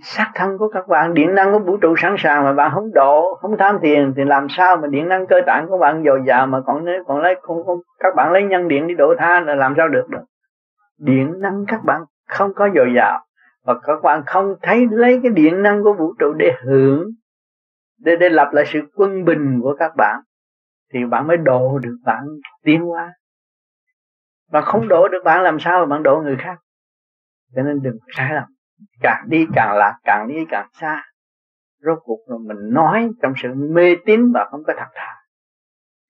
[0.02, 2.90] Sát thân của các bạn điện năng của vũ trụ sẵn sàng mà bạn không
[2.94, 6.22] độ không tham tiền thì làm sao mà điện năng cơ tạng của bạn dồi
[6.26, 9.40] dào mà còn còn lấy không, không các bạn lấy nhân điện đi độ tha
[9.40, 10.24] là làm sao được được.
[10.98, 13.26] Điện năng các bạn không có dồi dào,
[13.64, 17.10] và các bạn không thấy lấy cái điện năng của vũ trụ để hưởng,
[17.98, 20.20] để để lập lại sự quân bình của các bạn,
[20.92, 22.24] thì bạn mới độ được bạn
[22.62, 23.12] tiến hóa.
[24.50, 26.58] Và không độ được bạn làm sao mà bạn độ người khác?
[27.54, 28.44] Cho nên đừng sai lầm.
[29.00, 31.02] Càng đi càng lạc, càng đi càng xa.
[31.78, 35.14] Rốt cuộc là mình nói trong sự mê tín và không có thật thà.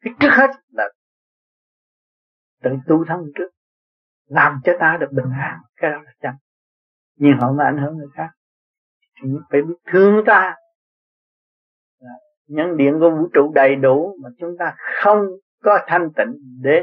[0.00, 0.84] Cái trước hết là
[2.62, 3.48] tự tu thân trước
[4.32, 5.58] làm cho ta được bình an.
[5.76, 6.32] Cái đó là chân
[7.16, 8.28] nhưng họ mà ảnh hưởng người khác.
[9.22, 10.56] Thì phải biết thương ta.
[12.48, 15.26] Nhân điện của vũ trụ đầy đủ mà chúng ta không
[15.62, 16.82] có thanh tịnh để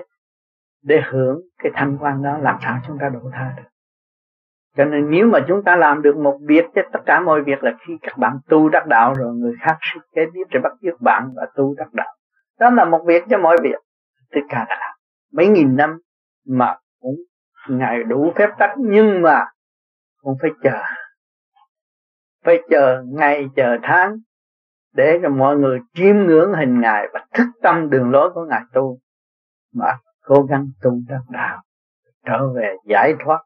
[0.84, 3.70] để hưởng cái thanh quan đó làm sao chúng ta độ tha được.
[4.78, 7.64] Cho nên nếu mà chúng ta làm được một việc cho tất cả mọi việc
[7.64, 10.74] là khi các bạn tu đắc đạo rồi người khác sẽ kế tiếp sẽ bắt
[10.82, 12.16] chước bạn và tu đắc đạo.
[12.60, 13.80] Đó là một việc cho mọi việc.
[14.32, 14.96] Tất cả đã làm.
[15.34, 16.00] Mấy nghìn năm
[16.48, 17.16] mà cũng
[17.68, 19.46] ngài đủ phép tắc, nhưng mà
[20.22, 20.82] cũng phải chờ.
[22.44, 24.18] Phải chờ ngày chờ tháng
[24.94, 28.62] để cho mọi người chiêm ngưỡng hình ngài và thức tâm đường lối của ngài
[28.74, 29.00] tu.
[29.74, 31.62] Mà cố gắng tu đắc đạo,
[32.26, 33.44] trở về giải thoát.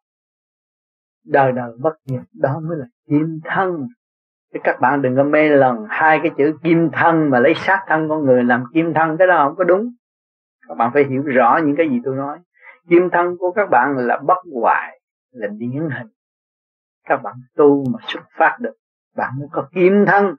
[1.26, 3.88] Đời đời bất diệt đó mới là kim thân.
[4.54, 7.84] Chứ các bạn đừng có mê lần hai cái chữ kim thân mà lấy xác
[7.88, 9.94] thân con người làm kim thân, cái đó không có đúng.
[10.68, 12.40] Các bạn phải hiểu rõ những cái gì tôi nói
[12.90, 16.08] kim thân của các bạn là bất hoại, là điển hình.
[17.04, 18.74] Các bạn tu mà xuất phát được,
[19.16, 20.36] bạn mới có kim thân.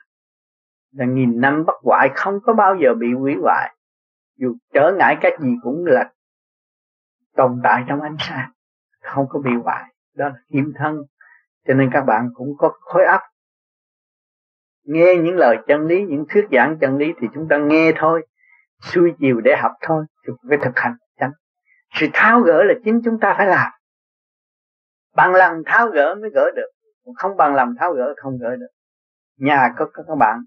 [0.92, 3.74] Là nghìn năm bất hoại, không có bao giờ bị hủy hoại.
[4.37, 6.12] Dù trở ngại cái gì cũng là
[7.37, 8.50] tồn tại trong ánh sáng,
[9.02, 9.85] không có bị hoại.
[10.14, 10.96] Đó là kim thân.
[11.66, 13.20] Cho nên các bạn cũng có khối óc.
[14.85, 18.26] Nghe những lời chân lý, những thuyết giảng chân lý thì chúng ta nghe thôi,
[18.83, 20.96] xuôi chiều để học thôi, chúng phải thực hành
[21.94, 23.72] sự tháo gỡ là chính chúng ta phải làm.
[25.14, 26.70] Bằng lòng tháo gỡ mới gỡ được.
[27.16, 28.66] Không bằng lòng tháo gỡ không gỡ được.
[29.37, 30.38] Nhà có, có các bạn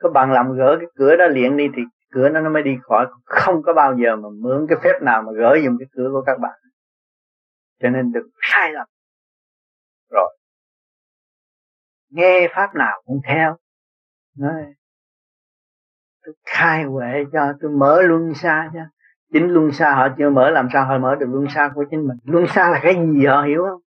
[0.00, 2.76] có bằng lòng gỡ cái cửa đó liền đi thì cửa nó nó mới đi
[2.82, 3.06] khỏi.
[3.24, 6.22] Không có bao giờ mà mượn cái phép nào mà gỡ dùng cái cửa của
[6.26, 6.58] các bạn.
[7.82, 8.86] Cho nên đừng sai lầm.
[10.10, 10.36] Rồi.
[12.10, 13.56] Nghe pháp nào cũng theo.
[14.38, 14.74] Nói
[16.24, 18.80] tôi khai huệ cho tôi mở luân xa cho
[19.32, 22.08] chính luân xa họ chưa mở, làm sao họ mở được luân xa của chính
[22.08, 22.16] mình?
[22.24, 23.80] Luân xa là cái gì họ hiểu không?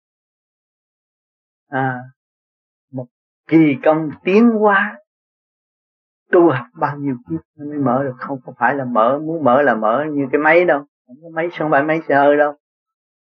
[1.68, 2.00] À
[2.92, 3.06] một
[3.48, 5.00] kỳ công tiến hóa.
[6.32, 8.16] Tu học bao nhiêu kiếp mới mở được?
[8.18, 10.86] Không có phải là mở, muốn mở là mở như cái máy đâu.
[11.08, 12.56] Không có máy, không phải máy xe đâu.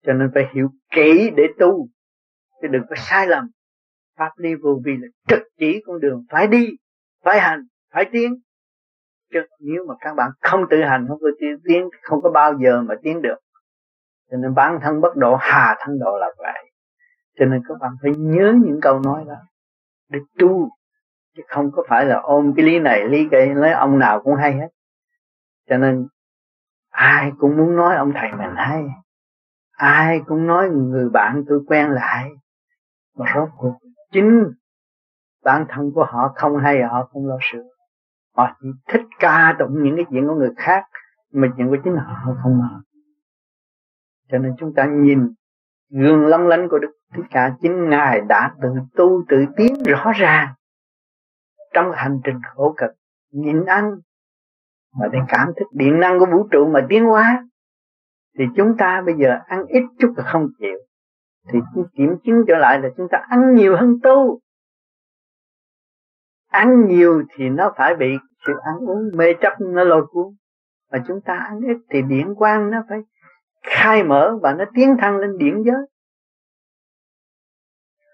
[0.07, 1.89] Cho nên phải hiểu kỹ để tu.
[2.63, 3.49] Chứ đừng có sai lầm.
[4.19, 6.69] Pháp lý vô vi là trực chỉ con đường phải đi,
[7.25, 8.41] phải hành, phải tiến
[9.33, 11.29] chứ nếu mà các bạn không tự hành, không có
[11.65, 13.37] tiến, không có bao giờ mà tiến được.
[14.31, 16.71] Cho nên bản thân bất độ, hà thân độ là vậy.
[17.39, 19.35] Cho nên các bạn phải nhớ những câu nói đó
[20.09, 20.71] để tu,
[21.37, 24.35] chứ không có phải là ôm cái lý này, lý kia, lấy ông nào cũng
[24.35, 24.69] hay hết.
[25.69, 26.07] Cho nên
[26.91, 28.85] ai cũng muốn nói ông thầy mình hay.
[29.73, 32.31] Ai cũng nói người bạn tôi quen lại
[33.17, 33.75] mà rốt cuộc
[34.13, 34.53] chính
[35.45, 37.63] bản thân của họ không hay, họ không lo sửa
[38.37, 38.57] họ
[38.89, 40.85] thích ca tụng những cái chuyện của người khác
[41.33, 42.69] mà chuyện của chính họ không mà,
[44.31, 45.29] cho nên chúng ta nhìn
[45.91, 50.13] gương long lánh của Đức Thích Ca chính Ngài đã tự tu tự tiến rõ
[50.17, 50.49] ràng
[51.75, 52.91] trong hành trình khổ cực
[53.33, 53.91] nhịn ăn
[55.01, 57.49] mà để cảm thức điện năng của vũ trụ mà tiến hóa.
[58.39, 60.79] Thì chúng ta bây giờ ăn ít chút là không chịu.
[61.53, 61.59] Thì
[61.97, 64.41] kiểm chứng trở lại là chúng ta ăn nhiều hơn tu
[66.49, 68.07] ăn nhiều thì nó phải bị
[68.47, 70.27] sự ăn uống mê chấp nó lôi cuốn.
[70.93, 72.99] Mà chúng ta ăn ít thì điện quang nó phải
[73.63, 75.87] khai mở và nó tiến thăng lên điện giới.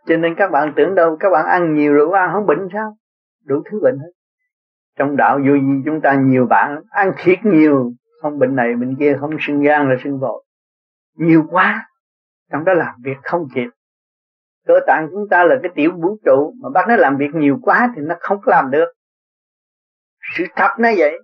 [0.06, 2.96] Cho nên các bạn tưởng đâu, các bạn ăn nhiều rượu ăn không bệnh sao?
[3.44, 4.10] Đủ thứ bệnh hết.
[4.96, 7.92] Trong đạo vô gì chúng ta nhiều bạn ăn thiệt nhiều,
[8.22, 10.44] không bệnh này bệnh kia, không sưng gan là sưng vội.
[11.16, 11.88] Nhiều quá,
[12.50, 13.68] trong đó làm việc không kịp
[14.66, 17.58] cơ tạng chúng ta là cái tiểu vũ trụ, mà bác nó làm việc nhiều
[17.62, 18.92] quá thì nó không làm được.
[20.36, 21.18] Sự thật nó vậy.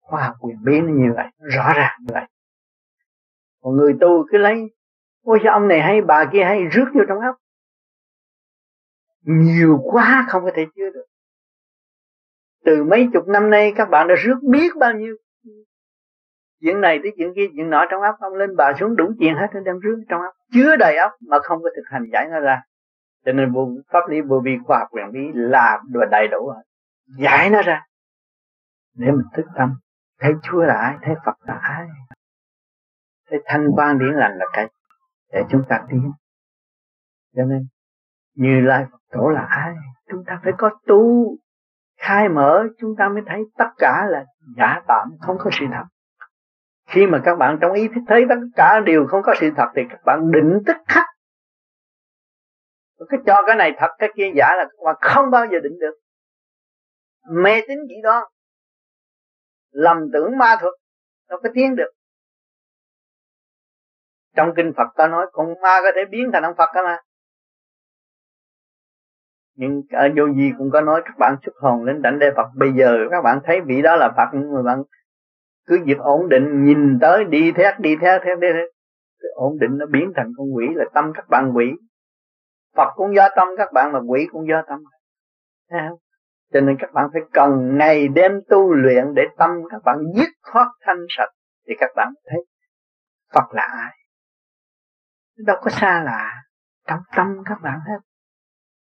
[0.00, 2.24] Khoa học quyền bí nó như vậy, rõ ràng như vậy.
[3.62, 4.70] Còn người tu cứ lấy,
[5.22, 7.36] ôi sao ông này hay, bà kia hay, rước vô trong óc.
[9.22, 11.04] Nhiều quá không có thể chứa được.
[12.64, 15.16] Từ mấy chục năm nay các bạn đã rước biết bao nhiêu.
[16.60, 19.34] Chuyện này tới chuyện kia, chuyện nọ trong óc ông lên bà xuống đủ chuyện
[19.34, 20.34] hết nên đem rước trong óc.
[20.52, 22.62] Chứa đầy óc mà không có thực hành giải nó ra
[23.26, 26.64] cho nên vô, pháp lý vô vi khoa học quyền lý là đầy đủ rồi.
[27.18, 27.82] Giải nó ra.
[28.94, 29.74] Để mình thức tâm,
[30.20, 31.86] thấy Chúa là ai, thấy Phật là ai,
[33.30, 34.68] thấy thanh quan điển lành là cái
[35.32, 36.12] để chúng ta tiến.
[37.36, 37.66] Cho nên,
[38.34, 39.74] như lai Phật tổ là ai,
[40.10, 41.36] chúng ta phải có tu,
[42.00, 44.24] khai mở, chúng ta mới thấy tất cả là
[44.56, 45.84] giả tạm, không có sự thật.
[46.88, 49.68] Khi mà các bạn trong ý thức thấy tất cả đều không có sự thật
[49.76, 51.06] thì các bạn định tức khắc
[53.08, 55.94] cái cho cái này thật, cái kia giả là mà không bao giờ định được.
[57.30, 58.28] Mê tín chỉ đó.
[59.70, 60.74] Lầm tưởng ma thuật
[61.30, 61.90] nó có tiến được.
[64.36, 66.98] Trong kinh Phật ta nói, con ma có thể biến thành ông Phật đó mà.
[69.54, 72.46] Nhưng ở vô gì cũng có nói, các bạn xuất hồn lên đảnh đề Phật.
[72.56, 74.82] Bây giờ các bạn thấy vị đó là Phật, nhưng mà bạn
[75.66, 78.66] cứ việc ổn định, nhìn tới, đi theo đi theo theo, đi theo.
[79.34, 81.64] Ổn định nó biến thành con quỷ, là tâm các bạn quỷ.
[82.76, 84.78] Phật cũng do tâm, các bạn mà quỷ cũng do tâm.
[85.70, 85.98] Thấy không?
[86.52, 90.28] cho nên các bạn phải cần ngày đêm tu luyện để tâm các bạn dứt
[90.52, 91.30] thoát thanh sạch
[91.68, 92.44] thì các bạn thấy
[93.34, 93.92] Phật là ai?
[95.36, 96.34] Đâu có xa lạ
[96.86, 97.98] trong tâm các bạn hết.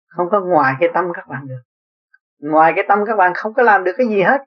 [0.08, 1.62] Không có ngoài cái tâm các bạn được.
[2.38, 4.40] Ngoài cái tâm các bạn không có làm được cái gì hết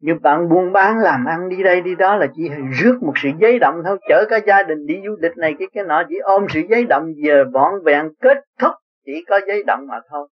[0.00, 3.28] như bạn buôn bán, làm ăn đi đây đi đó là chỉ rước một sự
[3.40, 3.98] giấy động thôi.
[4.08, 6.84] Chở cả gia đình đi du lịch này, cái cái nọ, chỉ ôm sự giấy
[6.84, 8.72] động giờ vọn vẹn, kết thúc,
[9.04, 10.28] chỉ có giấy động mà thôi.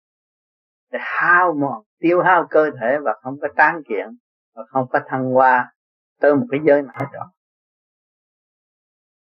[0.93, 4.09] Để hao mòn, tiêu hao cơ thể và không có tráng kiện,
[4.55, 5.73] và không có thăng hoa
[6.21, 7.31] tới một cái giới nào đó.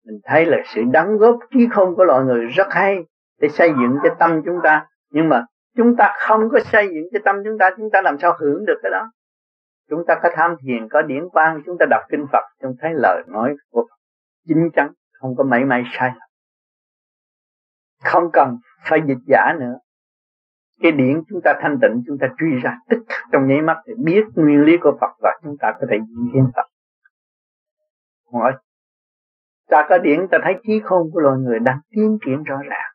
[0.07, 2.99] Mình thấy là sự đóng góp trí không của loài người rất hay
[3.41, 4.87] để xây dựng cái tâm chúng ta.
[5.11, 5.45] Nhưng mà
[5.77, 8.65] chúng ta không có xây dựng cái tâm chúng ta chúng ta làm sao hưởng
[8.67, 9.11] được cái đó?
[9.91, 12.91] Chúng ta có tham thiền có điển quang chúng ta đọc kinh Phật, chúng thấy
[12.95, 13.97] lời nói của Phật
[14.49, 16.13] chính chắn, không có mảy may sai
[18.05, 18.57] không cần
[18.89, 19.79] phải dịch giả nữa.
[20.83, 23.77] Cái điển chúng ta thanh tịnh, chúng ta truy ra tức khắc trong nháy mắt
[23.87, 26.67] để biết nguyên lý của Phật và chúng ta có thể diễn thiên Phật.
[28.33, 28.53] Hỏi
[29.71, 32.93] ta có điển, ta thấy trí khôn của loài người đang tiến triển rõ ràng.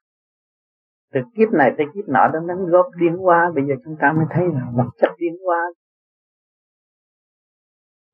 [1.13, 4.11] Từ kiếp này tới kiếp nọ nó đóng góp tiến qua bây giờ chúng ta
[4.11, 5.59] mới thấy là vật chất tiến qua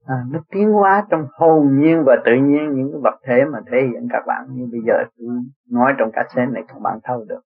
[0.08, 3.60] à, nó tiến hóa trong hồn nhiên và tự nhiên những cái vật thể mà
[3.72, 4.48] thể hiện các bạn.
[4.50, 5.28] Như bây giờ tôi
[5.72, 7.41] nói trong cassette này các bạn thâu được.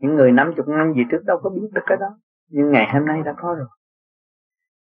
[0.00, 2.18] Những người năm chục năm gì trước đâu có biết được cái đó.
[2.50, 3.68] Nhưng ngày hôm nay đã có rồi.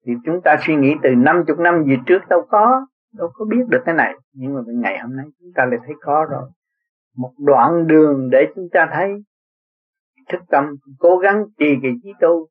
[0.06, 3.46] Thì chúng ta suy nghĩ từ năm chục năm gì trước đâu có đâu có
[3.46, 4.16] biết được cái này.
[4.34, 6.50] Nhưng mà ngày hôm nay chúng ta lại thấy có rồi.
[7.18, 9.24] Một đoạn đường để chúng ta thấy.
[10.32, 12.48] Thức tâm cố gắng trì kỳ trí tu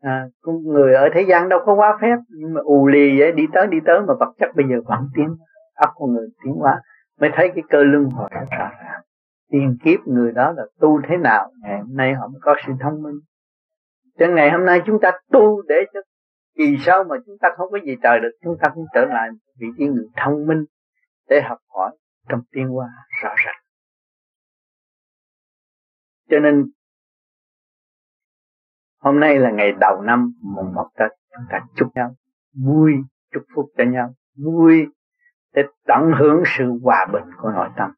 [0.00, 0.26] à,
[0.64, 2.16] người ở thế gian đâu có quá phép.
[2.28, 5.08] Nhưng mà ù lì vậy đi tới đi tới mà vật chất bây giờ vẫn
[5.14, 5.36] tiến
[5.74, 6.82] ấp con người tiến hóa.
[7.20, 9.02] Mới thấy cái cơ lưng hồi rõ ràng
[9.50, 12.72] tiền kiếp người đó là tu thế nào ngày hôm nay họ mới có sự
[12.80, 13.14] thông minh.
[14.18, 16.00] Cho ngày hôm nay chúng ta tu để cho
[16.56, 19.28] kỳ sau mà chúng ta không có gì trời được chúng ta cũng trở lại
[19.58, 20.64] vị trí người thông minh
[21.28, 21.96] để học hỏi
[22.28, 22.88] trong tiên qua
[23.22, 23.62] rõ ràng.
[26.30, 26.64] Cho nên
[29.00, 32.14] hôm nay là ngày đầu năm, mùng một tết, chúng ta chúc nhau
[32.64, 32.94] vui,
[33.32, 34.86] chúc phúc cho nhau vui,
[35.54, 37.90] để tận hưởng sự hòa bình của nội tâm.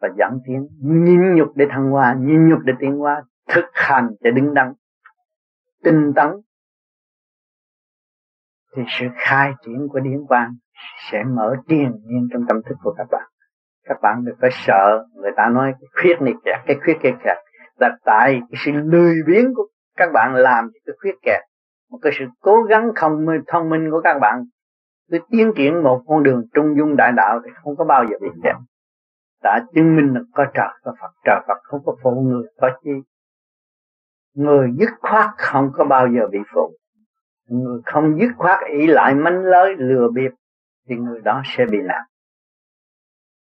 [0.00, 4.08] Và dẫn tiến nhịn nhục để thăng hoa, nhịn nhục để tiến hóa, thực hành
[4.20, 4.72] để đứng đắn,
[5.84, 6.28] tinh tấn.
[8.76, 10.54] Thì sự khai triển của điển quang
[11.10, 13.28] sẽ mở tiền nhiên trong tâm thức của các bạn.
[13.84, 17.12] Các bạn đừng có sợ, người ta nói cái khuyết này kẹt cái khuyết kia
[17.24, 17.36] kẹt
[17.76, 19.66] là tại cái sự lười biếng của
[19.96, 21.40] các bạn làm cái khuyết kẹt.
[21.90, 24.44] Một cái sự cố gắng không thông minh của các bạn.
[25.10, 28.16] Cứ tiến triển một con đường trung dung đại đạo thì không có bao giờ
[28.20, 28.56] bị kẹt.
[29.42, 32.70] Đã chứng minh là có trời, có Phật, trời Phật không có phụ người, có
[32.84, 32.90] chi.
[34.34, 36.76] Người dứt khoát không có bao giờ bị phụ.
[37.48, 40.30] Người không dứt khoát ý lại manh lới, lừa bịp,
[40.88, 42.02] thì người đó sẽ bị nạn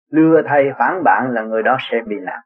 [0.09, 2.39] lừa thầy phản bạn là người đó sẽ bị nạn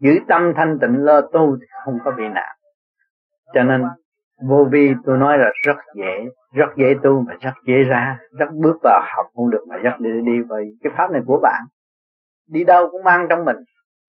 [0.00, 2.56] giữ tâm thanh tịnh lo tu thì không có bị nạn.
[3.54, 3.84] Cho nên,
[4.48, 8.18] vô vi tôi nói là rất dễ rất dễ tu mà rất dễ ra.
[8.38, 11.40] Rất bước vào học cũng được mà rất dễ đi vào cái pháp này của
[11.42, 11.62] bạn.
[12.48, 13.56] Đi đâu cũng mang trong mình.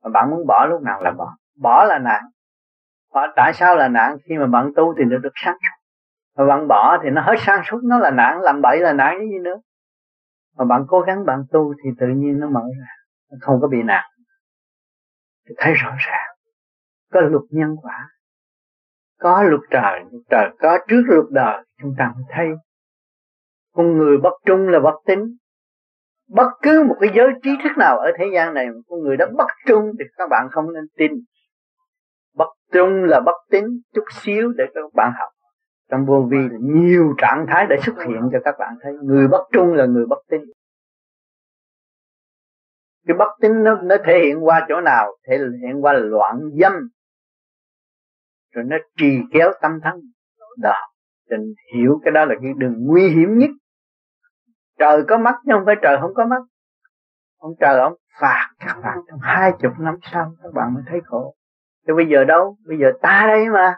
[0.04, 1.36] Mà bạn muốn bỏ lúc nào là bỏ.
[1.62, 2.24] Bỏ là nạn.
[3.14, 4.18] Bỏ, tại sao là nạn?
[4.30, 5.78] Khi mà bạn tu thì nó được sáng suốt.
[6.38, 9.16] Mà bạn bỏ thì nó hết sáng suốt, nó là nạn, làm bậy là nạn,
[9.18, 9.56] cái gì nữa.
[10.58, 12.88] Mà bạn cố gắng bạn tu thì tự nhiên nó mở ra.
[13.42, 14.04] Không có bị nạn
[15.48, 16.36] thì thấy rõ ràng,
[17.14, 18.10] có luật nhân quả,
[19.20, 22.48] có luật trời luật trời có trước luật đời, chúng ta mới thấy.
[23.74, 25.20] Con người bất trung là bất tín.
[26.30, 29.26] Bất cứ một cái giới trí thức nào ở thế gian này con người đã
[29.38, 31.12] bất trung thì các bạn không nên tin.
[32.36, 35.30] Bất trung là bất tín chút xíu để các bạn học.
[35.92, 38.94] Trong vô vi là nhiều trạng thái để xuất hiện cho các bạn thấy.
[39.04, 40.42] Người bất trung là người bất tín
[43.08, 45.16] cái bất tín nó nó thể hiện qua chỗ nào?
[45.28, 46.74] Thể hiện qua loạn dâm.
[48.54, 50.02] Rồi nó trì kéo tâm thân.
[50.62, 50.74] Đó.
[51.30, 53.50] Trình hiểu cái đó là cái đường nguy hiểm nhất.
[54.80, 56.42] Trời có mắt nhưng không phải trời không có mắt.
[57.38, 61.00] Ông trời ông phạt các bạn trong hai chục năm sau, các bạn mới thấy
[61.06, 61.36] khổ.
[61.88, 62.58] Chứ bây giờ đâu?
[62.68, 63.76] Bây giờ ta đây mà.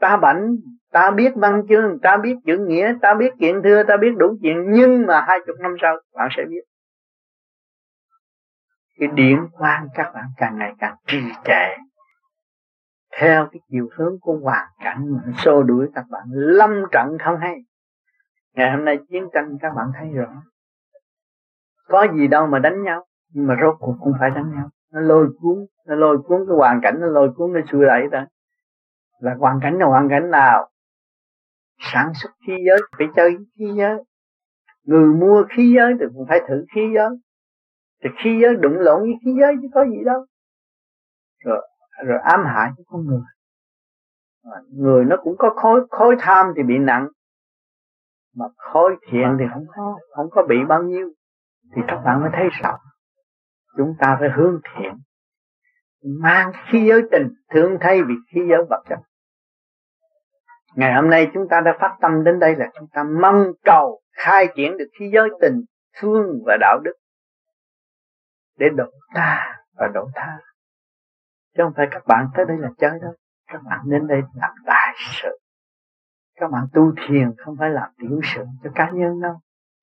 [0.00, 0.56] Ta bệnh
[0.92, 4.36] ta biết văn chương, ta biết chữ nghĩa, ta biết kiện thưa, ta biết đủ
[4.42, 4.56] chuyện.
[4.68, 6.60] Nhưng mà hai chục năm sau, bạn sẽ biết
[8.98, 11.76] cái điển quan các bạn càng ngày càng trì trệ.
[13.18, 17.38] Theo cái chiều hướng của hoàn cảnh mà xô đuổi các bạn, lâm trận không
[17.40, 17.56] hay.
[18.54, 20.42] Ngày hôm nay chiến tranh các bạn thấy rõ.
[21.88, 24.68] Có gì đâu mà đánh nhau, nhưng mà rốt cuộc cũng phải đánh nhau.
[24.92, 28.08] Nó lôi cuốn, nó lôi cuốn cái hoàn cảnh, nó lôi cuốn nó xui đẩy
[28.12, 28.26] ta
[29.18, 30.70] là hoàn cảnh là hoàn cảnh nào?
[31.78, 34.02] Sản xuất khí giới, phải chơi khí giới.
[34.84, 37.10] Người mua khí giới thì cũng phải thử khí giới
[38.02, 40.26] thì khi giới đụng lộn với khí giới chứ có gì đâu.
[41.44, 41.68] Rồi
[42.06, 43.20] rồi ám hại cho con người.
[44.72, 47.08] Người nó cũng có khối khối tham thì bị nặng.
[48.36, 51.12] Mà khối thiện thì không có không có bị bao nhiêu.
[51.76, 52.78] Thì các bạn mới thấy rõ
[53.76, 54.94] chúng ta phải hướng thiện.
[56.22, 58.98] Mang khí giới tình, thương thay vì khí giới vật chất.
[60.74, 64.00] Ngày hôm nay chúng ta đã phát tâm đến đây là chúng ta mong cầu
[64.12, 65.64] khai triển được khí giới tình,
[66.00, 66.92] thương và đạo đức
[68.58, 70.38] để độ ta và độ tha.
[71.56, 73.14] Chứ không phải các bạn tới đây là chơi đâu.
[73.52, 75.38] Các bạn đến đây làm đại sự.
[76.40, 79.40] Các bạn tu thiền không phải làm tiểu sự cho cá nhân đâu.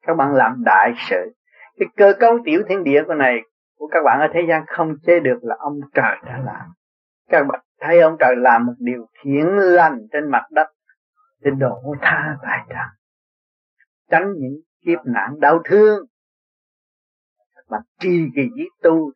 [0.08, 1.34] Các bạn làm đại sự.
[1.80, 3.40] Cái cơ cấu tiểu thiên địa của này,
[3.78, 6.72] của các bạn ở thế gian không chế được là ông trời đã làm.
[7.30, 10.68] Các bạn thấy ông trời làm một điều thiện lành trên mặt đất,
[11.42, 12.88] để đổ tha tại trần
[14.14, 14.54] tránh những
[14.86, 16.06] kiếp nạn đau thương
[17.74, 19.12] mà trì kỳ với tu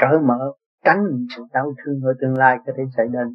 [0.00, 0.52] cởi mở,
[0.84, 3.28] tránh những sự đau thương ở tương lai có thể xảy đến.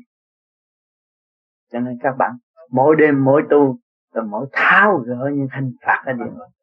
[1.71, 2.31] Cho nên các bạn,
[2.71, 3.77] mỗi đêm, mỗi tu
[4.13, 6.53] là mỗi tháo gỡ những hình phạt ở địa ngục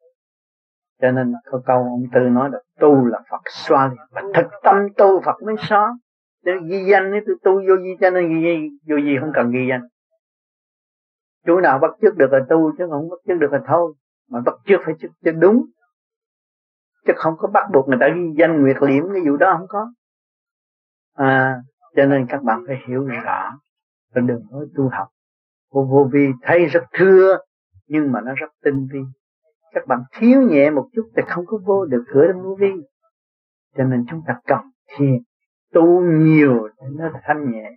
[1.01, 3.97] cho nên có câu ông tư nói là tu là Phật xoa liền.
[4.11, 5.97] Và thực tâm tu, Phật mới xóa.
[6.45, 9.51] Nên ghi danh, nếu tôi tu vô gì cho nên ghi vô gì không cần
[9.51, 9.81] ghi danh.
[11.45, 13.93] Chú nào bắt chước được là tu, chứ không bắt chước được là thôi.
[14.29, 15.65] Mà bắt chước phải chước cho đúng
[17.07, 19.67] chứ không có bắt buộc người ta ghi danh nguyệt liễm cái vụ đó không
[19.69, 19.93] có.
[21.13, 21.61] À
[21.95, 23.51] cho nên các bạn phải hiểu rõ
[24.15, 25.07] và đừng nói tu học
[25.71, 26.27] vô, vô vi.
[26.41, 27.37] Thấy rất thưa
[27.87, 28.99] nhưng mà nó rất tinh vi.
[29.73, 32.71] Các bạn thiếu nhẹ một chút thì không có vô được cửa trong vô vi.
[33.77, 34.59] Cho nên chúng ta cần
[34.97, 35.17] thiền
[35.73, 37.71] tu nhiều để nó thanh nhẹ.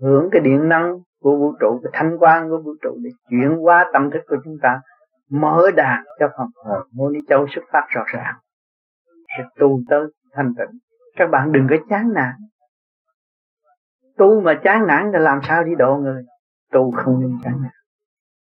[0.00, 3.64] Hưởng cái điện năng của vũ trụ cái thanh quan của vũ trụ để chuyển
[3.64, 4.80] qua tâm thức của chúng ta
[5.30, 8.34] mở đàn cho phần hồn muốn đi châu xuất phát rõ ràng.
[9.38, 10.00] Sẽ tu tới
[10.32, 10.78] thanh tịnh.
[11.16, 12.32] Các bạn đừng có chán nản.
[14.16, 16.22] Tu mà chán nản là làm sao đi độ người?
[16.72, 17.72] Tu không nên chán nản.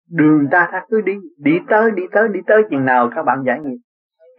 [0.10, 1.14] Đường ta ta cứ đi.
[1.38, 2.64] Đi tới đi tới đi tới.
[2.70, 3.78] Chừng nào các bạn giải nghiệp,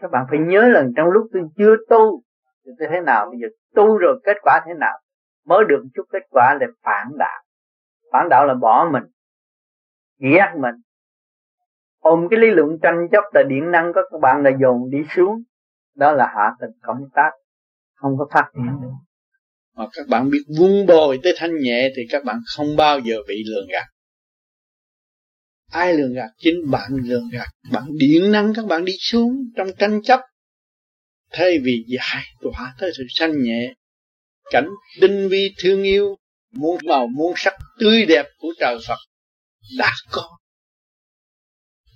[0.00, 2.22] các bạn phải nhớ lần trong lúc tôi chưa tu
[2.66, 3.26] thì tôi thế nào?
[3.30, 5.00] Bây giờ tu rồi kết quả thế nào?
[5.46, 7.42] Mới được chút kết quả là phản đạo.
[8.12, 9.02] Phản đạo là bỏ mình,
[10.18, 10.74] ghét mình
[11.98, 14.98] ôm cái lý luận tranh chấp là điện năng có các bạn là dồn đi
[15.16, 15.42] xuống.
[15.94, 17.30] Đó là hạ tầng công tác.
[17.94, 18.80] Không có phát triển.
[18.82, 18.88] Được
[19.76, 23.16] mà các bạn biết vun bồi tới thanh nhẹ thì các bạn không bao giờ
[23.28, 23.86] bị lường gạt.
[25.72, 26.28] Ai lường gạt?
[26.38, 27.46] Chính bạn lường gạt.
[27.72, 30.20] Bạn điện năng các bạn đi xuống trong tranh chấp.
[31.32, 33.74] Thay vì giải tỏa tới sự thanh nhẹ
[34.50, 34.68] cảnh
[35.00, 36.16] tinh vi thương yêu
[36.52, 38.98] muôn màu muôn sắc tươi đẹp của trời Phật
[39.78, 40.37] đã có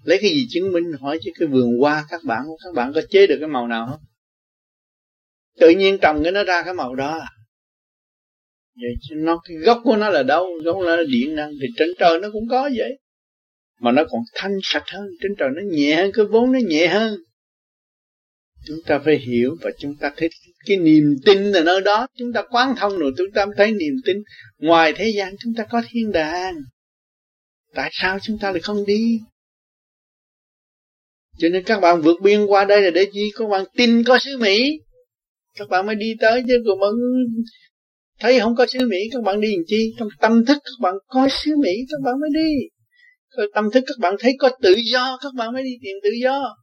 [0.05, 3.03] lấy cái gì chứng minh hỏi chứ cái vườn hoa các bạn các bạn có
[3.11, 4.01] chế được cái màu nào không?
[5.61, 7.19] Tự nhiên trồng cái nó ra cái màu đó.
[7.19, 7.29] À
[8.77, 10.47] vậy chứ nó, cái gốc của nó là đâu?
[10.65, 12.99] Gốc nó là điện năng thì trên trời nó cũng có vậy.
[13.81, 16.87] Mà nó còn thanh sạch hơn, trên trời nó nhẹ hơn, cái vốn nó nhẹ
[16.87, 17.17] hơn.
[18.67, 20.29] Chúng ta phải hiểu và chúng ta thấy
[20.67, 22.07] cái niềm tin là nơi đó.
[22.19, 24.17] Chúng ta quán thông rồi, chúng ta thấy niềm tin.
[24.59, 26.55] Ngoài thế gian chúng ta có thiên đàng.
[27.75, 29.21] Tại sao chúng ta lại không đi?
[31.39, 33.31] Cho nên các bạn vượt biên qua đây là để chi?
[33.39, 34.81] Các bạn tin có sứ mỹ.
[35.59, 36.87] Các bạn mới đi tới chứ còn mà
[38.21, 39.95] thấy không có sứ mỹ, các bạn đi làm chi?
[39.99, 42.69] Trong tâm thức các bạn có sứ mỹ, các bạn mới đi.
[43.37, 46.11] Rồi tâm thức các bạn thấy có tự do, các bạn mới đi tìm tự
[46.23, 46.57] do.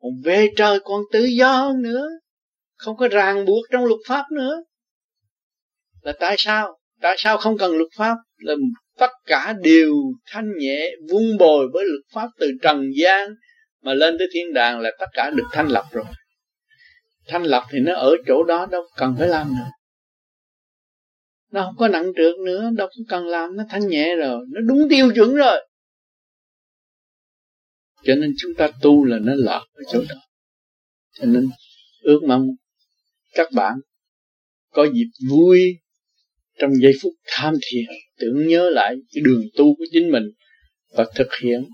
[0.00, 2.08] Còn về trời còn tự do hơn nữa.
[2.76, 4.62] Không có ràng buộc trong luật pháp nữa.
[6.02, 6.78] Là tại sao?
[7.00, 8.16] Tại sao không cần luật pháp?
[8.36, 8.54] Là
[9.02, 9.92] tất cả đều
[10.26, 13.34] thanh nhẹ vun bồi với luật pháp từ trần gian
[13.80, 16.04] mà lên tới thiên đàng là tất cả được thanh lập rồi.
[17.26, 19.70] Thanh lập thì nó ở chỗ đó, đâu cần phải làm nữa.
[21.50, 24.60] Nó không có nặng trược nữa, đâu có cần làm, nó thanh nhẹ rồi, nó
[24.60, 25.66] đúng tiêu chuẩn rồi.
[28.04, 30.16] Cho nên chúng ta tu là nó lọt ở chỗ đó.
[31.12, 31.48] Cho nên
[32.02, 32.46] ước mong
[33.34, 33.74] các bạn
[34.70, 35.81] có dịp vui
[36.58, 37.84] trong giây phút tham thiền
[38.18, 40.24] tưởng nhớ lại cái đường tu của chính mình
[40.90, 41.64] và thực hiện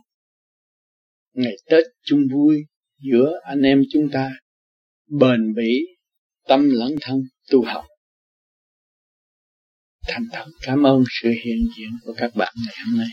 [1.35, 2.65] ngày Tết chung vui
[2.99, 4.31] giữa anh em chúng ta,
[5.21, 5.81] bền bỉ,
[6.49, 7.85] tâm lẫn thân tu học.
[10.09, 13.09] Thành thật cảm ơn sự hiện diện của các bạn ngày hôm nay.